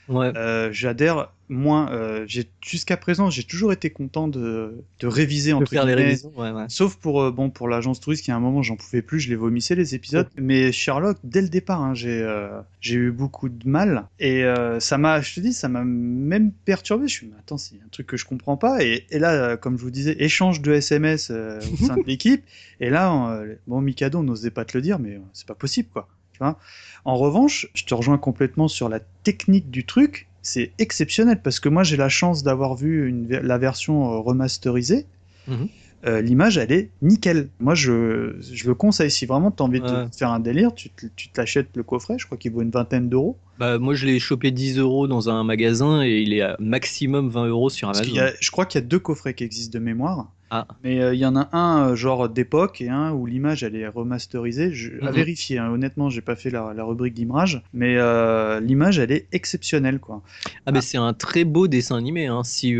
[0.09, 0.33] Ouais.
[0.73, 1.91] j'adhère moins.
[1.93, 5.93] euh, j'ai jusqu'à présent, j'ai toujours été content de, de réviser De entre faire les
[5.95, 6.65] guillemets, révisions, ouais, ouais.
[6.69, 9.29] Sauf pour euh, bon pour l'agence touriste qui à un moment j'en pouvais plus, je
[9.29, 10.29] les vomissais les épisodes.
[10.37, 14.81] Mais Sherlock dès le départ, hein, j'ai euh, j'ai eu beaucoup de mal et euh,
[14.81, 17.09] ça m'a, je te dis, ça m'a même perturbé.
[17.09, 18.83] Je suis mais attends, c'est un truc que je comprends pas.
[18.85, 22.45] Et, et là, comme je vous disais, échange de SMS au sein de l'équipe.
[22.81, 26.09] Et là, bon Mikado, on n'osait pas te le dire, mais c'est pas possible quoi.
[26.33, 26.59] Tu vois?
[27.07, 30.29] En revanche, je te rejoins complètement sur la technique du truc.
[30.47, 35.07] C'est exceptionnel parce que moi j'ai la chance d'avoir vu une, la version euh, remasterisée.
[35.49, 35.69] Mhm.
[36.07, 37.49] Euh, l'image elle est nickel.
[37.59, 40.07] Moi je, je le conseille si vraiment tu as envie de Ouais.
[40.17, 43.09] faire un délire, tu te- tu t'achètes le coffret, je crois qu'il vaut une vingtaine
[43.09, 43.37] d'euros.
[43.59, 47.29] Bah, moi, je l'ai chopé 10 euros dans un magasin et il est à maximum
[47.29, 48.13] 20 euros sur Amazon.
[48.15, 50.29] y a- je crois qu'il y a deux coffrets qui existent de mémoire.
[50.49, 50.65] Ah.
[50.85, 53.75] Mais euh, il y en a un euh, genre d'époque et un où l'image elle
[53.75, 54.73] est remasterisée.
[54.73, 55.17] Je, À Mhm.
[55.17, 55.71] vérifier, hein.
[55.73, 60.23] honnêtement, j'ai pas fait la, la rubrique d'image, mais euh, l'image elle est exceptionnelle quoi.
[60.65, 62.77] Ah, mais c'est un très beau dessin animé, hein, si,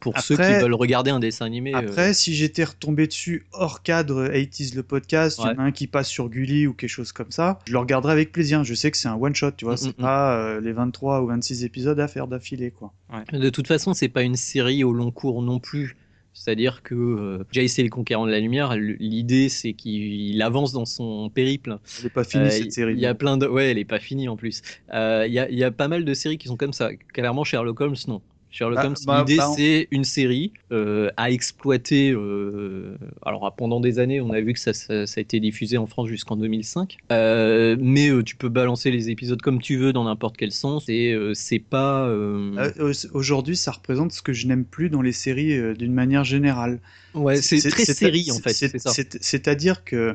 [0.00, 1.74] pour ceux qui veulent regarder un dessin animé.
[1.74, 5.70] Après, si j'étais retombé dessus hors cadre 80s le podcast, il y en a un
[5.70, 8.64] qui passe sur Gulli ou quelque chose comme ça, je le regarderai avec plaisir.
[8.64, 10.72] Je sais que c'est un one shot, tu vois, Mm, c'est mm, pas euh, les
[10.72, 12.92] 23 ou 26 épisodes à faire d'affilée quoi.
[13.32, 15.96] De toute façon, c'est pas une série au long cours non plus.
[16.34, 20.86] C'est-à-dire que euh, Jace et le conquérant de la lumière, l'idée c'est qu'il avance dans
[20.86, 21.78] son périple.
[22.00, 22.94] Elle est pas finie Euh, cette série.
[22.94, 24.62] Il y a plein de, ouais, elle est pas finie en plus.
[24.94, 26.90] Euh, Il y, a, il y a pas mal de séries qui sont comme ça.
[27.12, 28.22] Clairement, Sherlock Holmes, non.
[28.52, 32.10] Sherlock Bah, Holmes, bah, l'idée bah, on- c'est une série euh, à exploiter.
[32.12, 35.78] euh, alors pendant des années, on a vu que ça, ça- ça a été diffusé
[35.78, 36.98] en France jusqu'en 2005.
[37.10, 40.88] Euh, mais euh, tu peux balancer les épisodes comme tu veux dans n'importe quel sens
[40.88, 42.06] et euh, c'est pas.
[42.06, 45.74] euh, Euh, au- Aujourd'hui, ça représente ce que je n'aime plus dans les séries euh,
[45.74, 46.80] d'une manière générale.
[47.14, 48.52] ouais, c'est très série en fait.
[48.52, 48.90] c'est- C'est ça.
[48.90, 50.14] c'est- C'est-à-dire que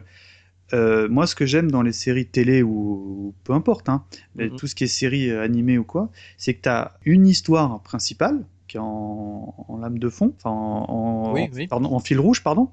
[0.73, 4.03] euh, moi, ce que j'aime dans les séries télé ou, ou peu importe, hein,
[4.35, 4.55] mais Mhm.
[4.57, 7.81] tout ce qui est séries euh, animées ou quoi, c'est que tu as une histoire
[7.81, 11.67] principale qui est en, en lame de fond, enfin en, en- Oui, en- oui.
[11.67, 12.69] pardon, en fil rouge, pardon.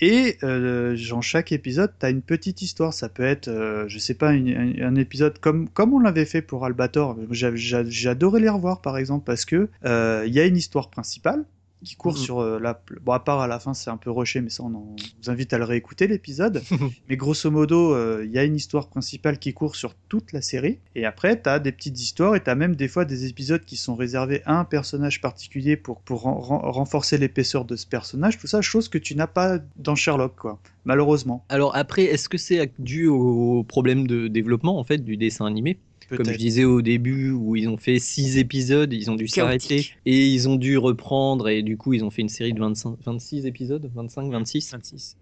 [0.00, 2.92] Et euh, dans chaque épisode, tu as une petite histoire.
[2.92, 4.48] Ça peut être, euh, je sais pas, une-
[4.80, 7.16] un, un épisode comme, comme on l'avait fait pour Albator.
[7.30, 10.90] J'a- j'a- J'adorais les revoir, par exemple, parce que euh, il y a une histoire
[10.90, 11.44] principale
[11.84, 12.18] qui court Mhm.
[12.18, 12.80] sur euh, la...
[13.02, 14.96] Bon, à part à la fin, c'est un peu rushé, mais ça, on, en- on
[15.22, 16.62] vous invite à le réécouter, l'épisode.
[17.08, 20.42] mais grosso modo, euh, il y a une histoire principale qui court sur toute la
[20.42, 20.78] série.
[20.94, 23.64] Et après, tu as des petites histoires et tu as même des fois des épisodes
[23.64, 27.86] qui sont réservés à un personnage particulier pour, pour ren- ren- renforcer l'épaisseur de ce
[27.86, 28.38] personnage.
[28.38, 30.60] Tout ça, chose que tu n'as pas dans Sherlock, quoi.
[30.84, 31.44] Malheureusement.
[31.48, 35.78] Alors après, est-ce que c'est dû au problème de développement en fait du dessin animé?
[36.16, 39.86] Comme je disais au début, où ils ont fait six épisodes, ils ont dû s'arrêter
[40.06, 42.96] et ils ont dû reprendre et du coup ils ont fait une série de 25,
[43.04, 45.16] 26 épisodes, 25, 26, 26.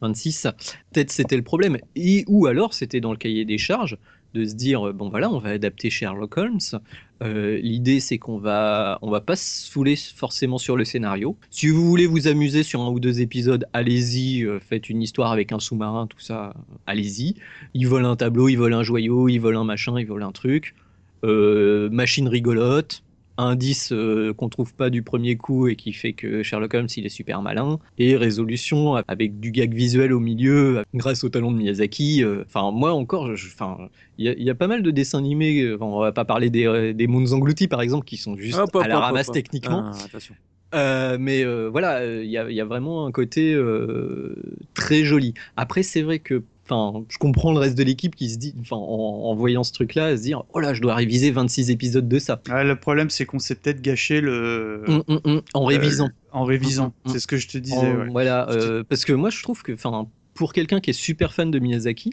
[0.00, 0.48] 26.
[0.92, 1.78] Peut-être c'était le problème.
[1.96, 3.98] Et, ou alors c'était dans le cahier des charges
[4.34, 6.58] de se dire bon voilà on va adapter Sherlock Holmes.
[7.22, 11.36] Euh, L'idée c'est qu'on va on va pas se fouler forcément sur le scénario.
[11.50, 15.30] Si vous voulez vous amuser sur un ou deux épisodes, allez-y, euh, faites une histoire
[15.30, 16.54] avec un sous-marin, tout ça,
[16.86, 17.36] allez-y.
[17.74, 20.32] Ils volent un tableau, ils volent un joyau, ils volent un machin, ils volent un
[20.32, 20.74] truc.
[21.24, 23.03] Euh, machine rigolote.
[23.36, 27.04] Indice euh, qu'on trouve pas du premier coup et qui fait que Sherlock Holmes il
[27.04, 31.56] est super malin et résolution avec du gag visuel au milieu grâce au talent de
[31.56, 32.22] Miyazaki.
[32.22, 34.90] euh, Enfin moi encore, je- enfin il y, a- il y a pas mal de
[34.90, 35.62] dessins animés.
[35.62, 38.58] euh, on va pas parler des, euh, des Moons Engloutis par exemple qui sont juste
[38.58, 39.82] hop, à la ramasse techniquement.
[39.84, 40.34] Ah, attention.
[40.74, 43.54] Euh, mais euh, voilà, euh, il y, a, il y a vraiment un côté
[44.74, 45.34] très joli.
[45.56, 48.76] Après, c'est vrai que, enfin, je comprends le reste de l'équipe qui se dit, enfin,
[48.76, 48.80] en,
[49.30, 52.40] en voyant ce truc-là, se dire, oh là, je dois réviser 26 épisodes de ça.
[52.48, 54.82] Ouais, le problème, c'est qu'on s'est peut-être gâché le.
[54.86, 56.06] Hum, hum, hum, en révisant.
[56.06, 56.84] Euh, en révisant.
[56.86, 57.76] Hum, hum, C'est ce que je te disais.
[57.76, 58.08] En- ouais.
[58.10, 61.50] Voilà, euh, parce que moi, je trouve que, enfin, pour quelqu'un qui est super fan
[61.50, 62.12] de Miyazaki.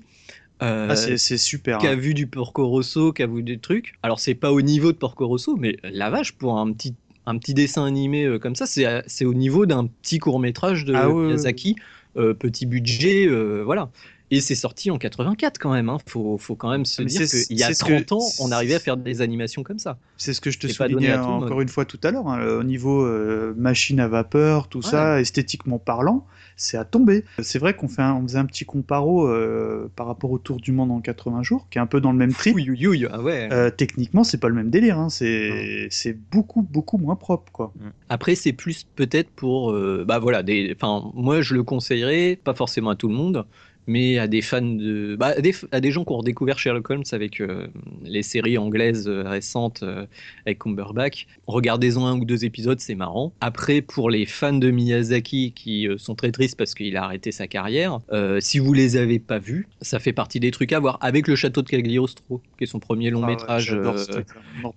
[0.62, 1.80] euh, Ah, c'est c'est super.
[1.80, 1.95] qui a hein.
[1.95, 3.93] vu du Porco Rosso, qui a vu des trucs.
[4.04, 6.93] Alors c'est pas au niveau de Porco Rosso, mais la vache pour un petit
[7.26, 11.08] un petit dessin animé comme ça, c'est au niveau d'un petit court métrage de Ah
[11.08, 11.76] Miyazaki,
[12.18, 13.89] euh, petit budget, euh, voilà.
[14.32, 15.90] Et c'est sorti en 84 quand même.
[15.90, 15.98] Hein.
[16.08, 18.12] Faut, faut quand même se Ah, mais dire qu'il y a c'est ce que- 30
[18.14, 19.98] ans, on arrivait à faire des animations comme ça.
[20.18, 21.44] C'est ce que je te soulignais monde.
[21.44, 22.28] encore une fois tout à l'heure.
[22.28, 26.26] hein, au niveau euh, machine à vapeur, tout ça, esthétiquement parlant,
[26.56, 27.26] c'est à tomber.
[27.40, 30.58] C'est vrai qu'on fait un- on faisait un petit comparo euh, par rapport au Tour
[30.62, 32.56] du Monde en 80 jours, qui est un peu dans le même trip.
[32.56, 33.50] Oui, oui, oui, ah ouais.
[33.52, 34.98] Euh, techniquement, c'est pas le même délire.
[34.98, 37.74] hein, C'est c'est beaucoup beaucoup moins propre, quoi.
[38.08, 42.54] Après, c'est plus peut-être pour, euh, bah voilà, des, enfin, moi je le conseillerais, pas
[42.54, 43.46] forcément à tout le monde,
[43.88, 46.90] mais à des fans de, bah, à, des, à des gens qui ont redécouvert Sherlock
[46.90, 47.68] Holmes avec euh,
[48.04, 50.06] les séries anglaises euh, récentes euh,
[50.46, 51.28] avec Cumberbatch.
[51.48, 53.34] Regardez-en un ou deux épisodes, c'est marrant.
[53.42, 57.32] Après, pour les fans de Miyazaki qui euh, sont très tristes parce qu'il a arrêté
[57.32, 58.00] sa carrière,
[58.40, 60.98] si vous les avez pas vus, ça fait partie des trucs à voir.
[61.02, 63.76] Avec le château de Cagliostro, qui est son premier long Ah ouais, métrage.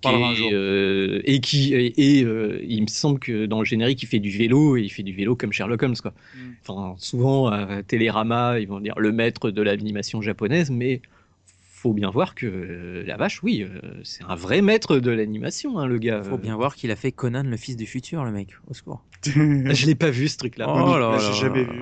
[0.01, 0.49] qui un jour.
[0.51, 1.87] euh, et qui et,
[2.19, 2.25] et,
[2.67, 5.13] il me semble que dans le générique il fait du vélo et il fait du
[5.13, 6.13] vélo comme Sherlock Holmes quoi.
[6.33, 6.39] Mm.
[6.67, 11.01] Enfin souvent à Télérama ils vont dire le maître de l'animation japonaise mais
[11.45, 15.77] faut bien voir que euh, la vache oui euh, c'est un vrai maître de l'animation
[15.77, 16.23] hein, le gars.
[16.23, 18.49] Faut bien voir qu'il a fait Conan, le fils du futur, le mec.
[18.67, 19.03] Au secours.
[19.23, 20.65] Je l'ai pas vu ce truc là.
[20.67, 21.81] Oh là j'ai là jamais là vu.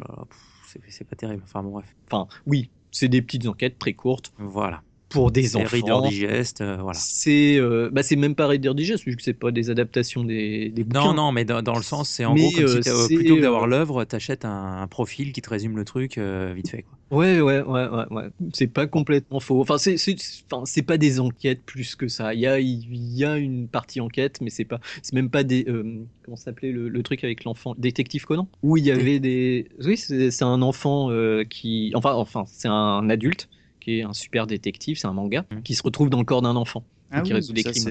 [0.89, 1.43] C'est pas terrible.
[1.45, 1.85] Enfin bon, bref.
[2.07, 4.81] Enfin oui c'est des petites enquêtes très courtes Voilà.
[5.13, 6.09] Pour des C'est Reader enfants.
[6.09, 6.99] Digest, euh, voilà.
[6.99, 10.69] C'est euh, bah c'est même pas Reader Digest vu que c'est pas des adaptations des,
[10.69, 11.05] des bouquins.
[11.05, 13.35] Non, non, mais dans, dans le sens, c'est en Mais, gros comme euh, si plutôt
[13.37, 16.81] que d'avoir euh, l'œuvre, t'achètes un, un profil qui te résume le truc vite fait.
[16.81, 17.19] Quoi.
[17.19, 18.23] Ouais, ouais, ouais, ouais, ouais.
[18.53, 19.61] C'est pas complètement faux.
[19.61, 19.95] Enfin, c'est,
[20.51, 22.33] enfin, pas des enquêtes plus que ça.
[22.33, 25.43] Il y a, il y a une partie enquête, mais c'est pas, c'est même pas
[25.43, 25.65] des,
[26.23, 29.95] comment s'appelait le, le truc avec l'enfant, détective Conan, où il y avait des, oui,
[29.97, 31.09] c'est, un enfant
[31.49, 33.47] qui, enfin, enfin, c'est un adulte
[33.83, 35.61] qui est un super détective, c'est un manga, Mhm.
[35.63, 37.83] qui se retrouve dans le corps d'un enfant, Ah qui oui, résout des crimes.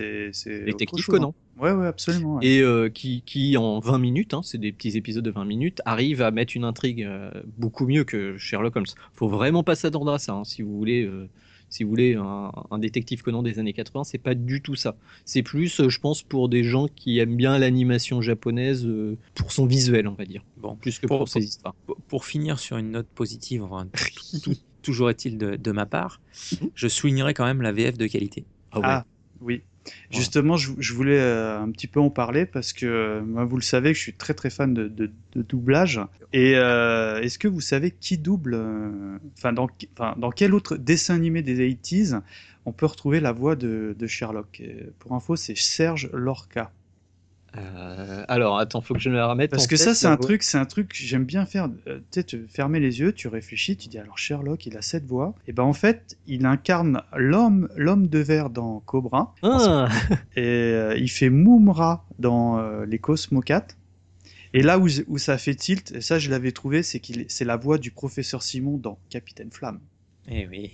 [0.64, 1.18] détective chose, hein.
[1.18, 1.34] Conan.
[1.60, 2.36] Ouais, ouais, absolument.
[2.36, 2.46] ouais.
[2.46, 5.80] et euh, qui, qui en 20 minutes, hein, c'est des petits épisodes de 20 minutes,
[5.84, 8.86] arrive à mettre une intrigue euh, beaucoup mieux que Sherlock Holmes.
[9.14, 10.32] Faut vraiment pas s'attendre à ça.
[10.32, 11.28] hein, si vous voulez, euh,
[11.68, 14.96] si vous voulez un, un détective Conan des années 80, c'est pas du tout ça.
[15.24, 18.86] C'est plus, je pense, pour des gens qui aiment bien l'animation japonaise
[19.34, 21.74] pour son visuel, on va dire, Bon, plus que Pour- pour, ses histoires.
[21.86, 25.86] pour- pour finir sur une note positive, enfin, tout- tout- toujours est-il de, de ma
[25.86, 26.20] part,
[26.74, 28.46] je soulignerai quand même la VF de qualité.
[28.72, 28.88] Ah ouais.
[28.88, 29.04] Ah,
[29.40, 29.62] oui.
[30.10, 33.56] Justement, je, je voulais euh, un petit peu en parler parce que euh, moi, vous
[33.56, 36.00] le savez je suis très très fan de, de- de doublage.
[36.32, 39.68] Et euh, est-ce que vous savez qui double, euh, enfin dans,
[40.16, 42.20] dans quel autre dessin animé des 80s
[42.64, 44.62] on peut retrouver la voix de, de Sherlock?
[45.00, 46.72] Pour info, c'est Serge Lorca.
[47.58, 49.50] Euh, alors, attends, faut que je me la remette.
[49.50, 50.24] Parce en que tête, ça, c'est un voix.
[50.26, 51.68] truc, c'est un truc que j'aime bien faire.
[51.86, 55.34] Euh, tu fermer les yeux, tu réfléchis, tu dis alors Sherlock, il a cette voix.
[55.46, 59.34] Et ben en fait, il incarne l'homme, l'homme de verre dans Cobra.
[59.42, 59.88] Ah,
[60.36, 63.76] Et euh, il fait Moomra dans euh, les Cosmo 4.
[64.54, 67.30] Et là où, où ça fait tilt, et ça je l'avais trouvé, c'est qu'il est-
[67.30, 69.80] c'est la voix du professeur Simon dans Capitaine Flamme.
[70.28, 70.72] Eh oui.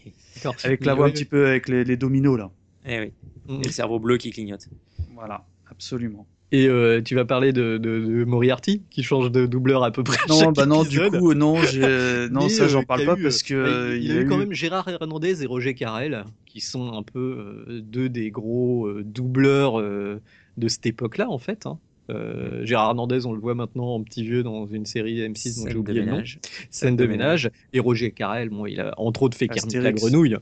[0.65, 2.51] Avec la voix un petit peu avec les, les dominos là.
[2.87, 3.13] eh oui.
[3.49, 3.61] Mm.
[3.63, 4.69] Et le cerveau bleu qui clignote.
[5.15, 6.27] Voilà, absolument.
[6.51, 10.03] Et euh, tu vas parler de, de, de Moriarty qui change de doubleur à peu
[10.03, 10.17] près.
[10.29, 11.57] Non, chaque bah non, du coup, non,
[12.31, 14.27] non ça j'en euh, parle pas eu, parce que euh, euh, il, y a eu
[14.27, 18.87] quand même Gérard Hernandez et Roger Carrel qui sont un peu euh, deux des gros
[18.87, 20.21] euh, doubleurs euh,
[20.57, 21.67] de cette époque-là en fait.
[21.67, 21.79] hein.
[22.11, 25.69] Euh, Gérard Hernandez, on le voit maintenant en petit vieux dans une série M6 dont
[25.69, 26.13] j'ai oublié le nom.
[26.13, 26.41] ménage.
[26.71, 27.51] Scène de ménage.
[27.75, 30.01] Et Roger Carrel, bon, il a entre autres fait Kermit la Astérix.
[30.01, 30.39] grenouille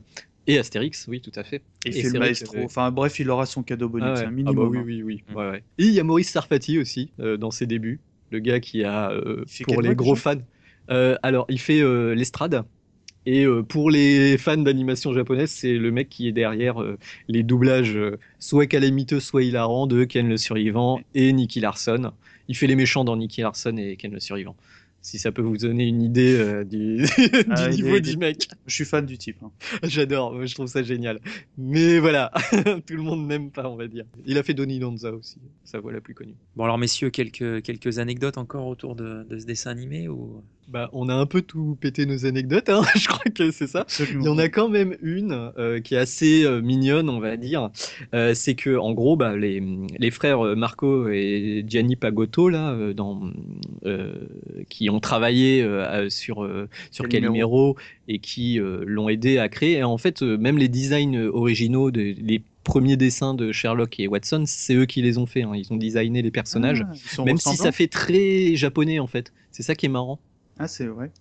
[0.47, 1.61] et Astérix, oui, tout à fait.
[1.85, 2.53] Et fait c'est le maestro.
[2.53, 4.19] que- Enfin bref, il aura son cadeau bonus, Ah ouais.
[4.21, 4.69] un Ah bah minimum.
[4.69, 4.83] oui, hein.
[4.85, 5.23] oui, oui.
[5.29, 5.35] Mm.
[5.35, 5.63] Ouais, ouais.
[5.77, 7.99] Et il y a Maurice Sarfati aussi euh, dans ses débuts,
[8.31, 10.41] le gars qui a euh, pour les gros déjà fans.
[10.89, 11.81] Euh, alors, il fait
[12.15, 12.63] l'estrade.
[13.29, 16.81] Et pour les fans d'animation japonaise, c'est le mec qui est derrière
[17.27, 17.99] les doublages,
[18.39, 22.13] soit calamiteux, soit hilarant, de Ken le Survivant et Nicky Larson.
[22.47, 24.55] Il fait les méchants dans Nicky Larson et Ken le Survivant.
[25.07, 28.49] Si ça peut vous donner une idée euh, du, du Ah, niveau est- du mec.
[28.65, 29.37] Je suis fan du type.
[29.41, 29.51] hein.
[29.83, 31.21] J'adore, je trouve ça génial.
[31.57, 32.29] Mais voilà,
[32.85, 34.03] tout le monde n'aime pas, on va dire.
[34.25, 36.35] Il a fait Donnie Donza aussi, sa voix la plus connue.
[36.57, 40.43] Bon alors messieurs, quelques, quelques anecdotes encore autour de, de ce dessin animé ou...
[40.67, 43.81] Bah, on a un peu tout pété nos anecdotes, hein, je crois que c'est ça.
[43.81, 44.21] Absolument.
[44.21, 47.37] Il y en a quand même une euh, qui est assez euh, mignonne, on va
[47.37, 47.69] dire.
[48.13, 49.63] Euh, c'est que, en gros, bah, les,
[49.97, 53.31] les frères Marco et Gianni Pagotto, là, dans,
[54.69, 55.65] qui ont travaillé
[56.09, 56.49] sur,
[56.91, 57.77] sur Calimero.
[58.09, 59.79] Et qui l'ont aidé à créer.
[59.79, 64.43] Et en fait, même les designs originaux, de, les premiers dessins de Sherlock et Watson,
[64.45, 65.43] c'est eux qui les ont fait.
[65.43, 65.51] hein.
[65.55, 66.85] Ils ont designé les personnages.
[67.17, 69.33] Ah, même si ça fait très japonais, en fait.
[69.51, 70.19] C'est ça qui est marrant.
[70.59, 71.11] Ah, c'est vrai.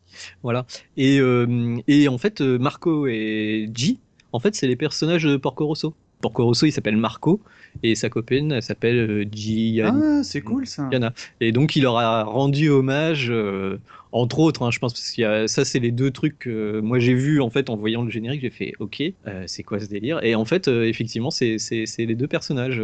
[0.42, 0.66] Voilà.
[0.96, 3.98] Et, euh, et en fait, euh, Marco et G,
[4.32, 5.94] en fait, c'est les personnages de Porco Rosso.
[6.22, 7.40] Porco Rosso, il s'appelle Marco
[7.82, 10.00] et sa copine, elle s'appelle euh, Gianni.
[10.02, 10.88] Ah, c'est cool ça.
[10.90, 11.12] Gianna.
[11.40, 13.78] Et donc, il leur a rendu hommage, euh,
[14.12, 17.12] entre autres, hein, je pense, parce a, ça, c'est les deux trucs que moi j'ai
[17.12, 20.20] vu en fait en voyant le générique, j'ai fait OK, euh, c'est quoi ce délire?
[20.24, 22.80] Et en fait, euh, effectivement, c'est c'est- c'est les deux personnages,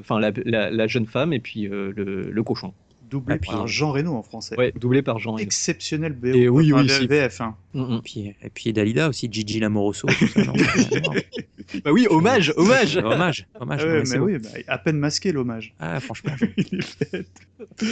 [0.00, 1.90] enfin la, la- la jeune femme et puis le,
[2.30, 2.72] le cochon.
[3.08, 4.56] Doublé Ah, puis- par Jean Reno en français.
[4.58, 5.32] Ouais, doublé par Jean.
[5.32, 5.42] Reno.
[5.42, 6.28] Exceptionnel BO.
[6.28, 7.06] Et oui, Enfin, oui, si.
[7.06, 7.40] VF.
[7.40, 7.54] hein.
[7.74, 7.96] Mm, mm.
[7.96, 10.08] Et puis, et puis Dalida aussi, Gigi Lamoroso.
[10.08, 10.52] tout ça, non
[11.84, 12.96] Bah oui, hommage, hommage.
[12.96, 13.82] hommage, hommage.
[13.84, 15.74] Ah ouais, mais oui, bah, à peine masqué l'hommage.
[15.80, 16.32] Ah, franchement.
[16.56, 17.26] Il est fait.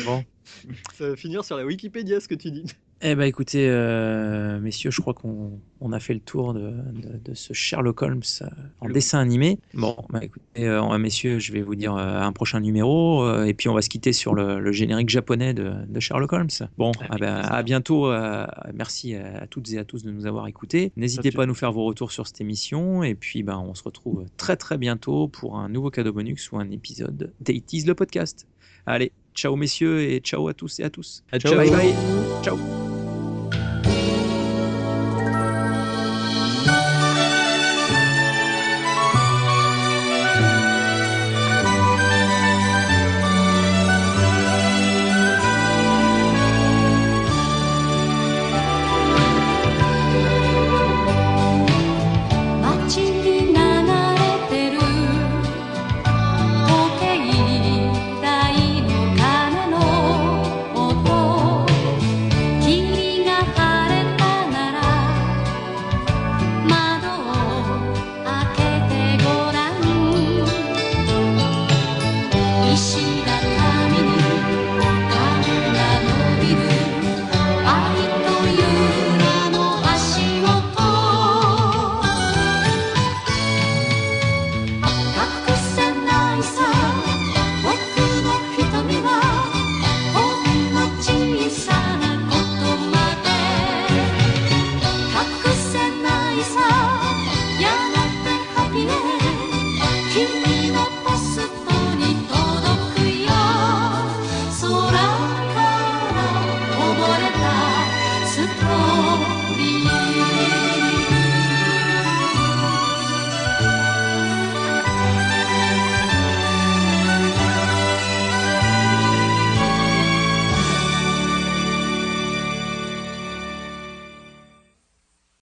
[0.05, 0.25] Bon.
[0.95, 2.65] Ça va finir sur la Wikipédia ce que tu dis.
[3.07, 7.19] Eh ben écoutez, euh, messieurs, je crois qu'on on a fait le tour de, de-
[7.23, 8.47] de ce Sherlock Holmes euh,
[8.81, 9.59] en Le- dessin animé.
[9.75, 13.53] Bon, bah écoutez, euh, messieurs, je vais vous dire euh, un prochain numéro, euh, et
[13.53, 16.49] puis on va se quitter sur le, le générique japonais de, de Sherlock Holmes.
[16.79, 18.07] Bon, ah ben, à bientôt.
[18.11, 20.93] euh, merci à, toutes et à tous de nous avoir écoutés.
[20.97, 23.83] N'hésitez pas à nous faire vos retours sur cette émission, et puis ben, on se
[23.83, 28.47] retrouve très très bientôt pour un nouveau cadeau bonus ou un épisode d'Aitis le podcast.
[28.87, 31.23] Allez, ciao messieurs et ciao à tous et à tous.
[31.39, 31.55] Ciao.
[31.55, 31.95] bye bye.
[32.43, 32.84] Ciao.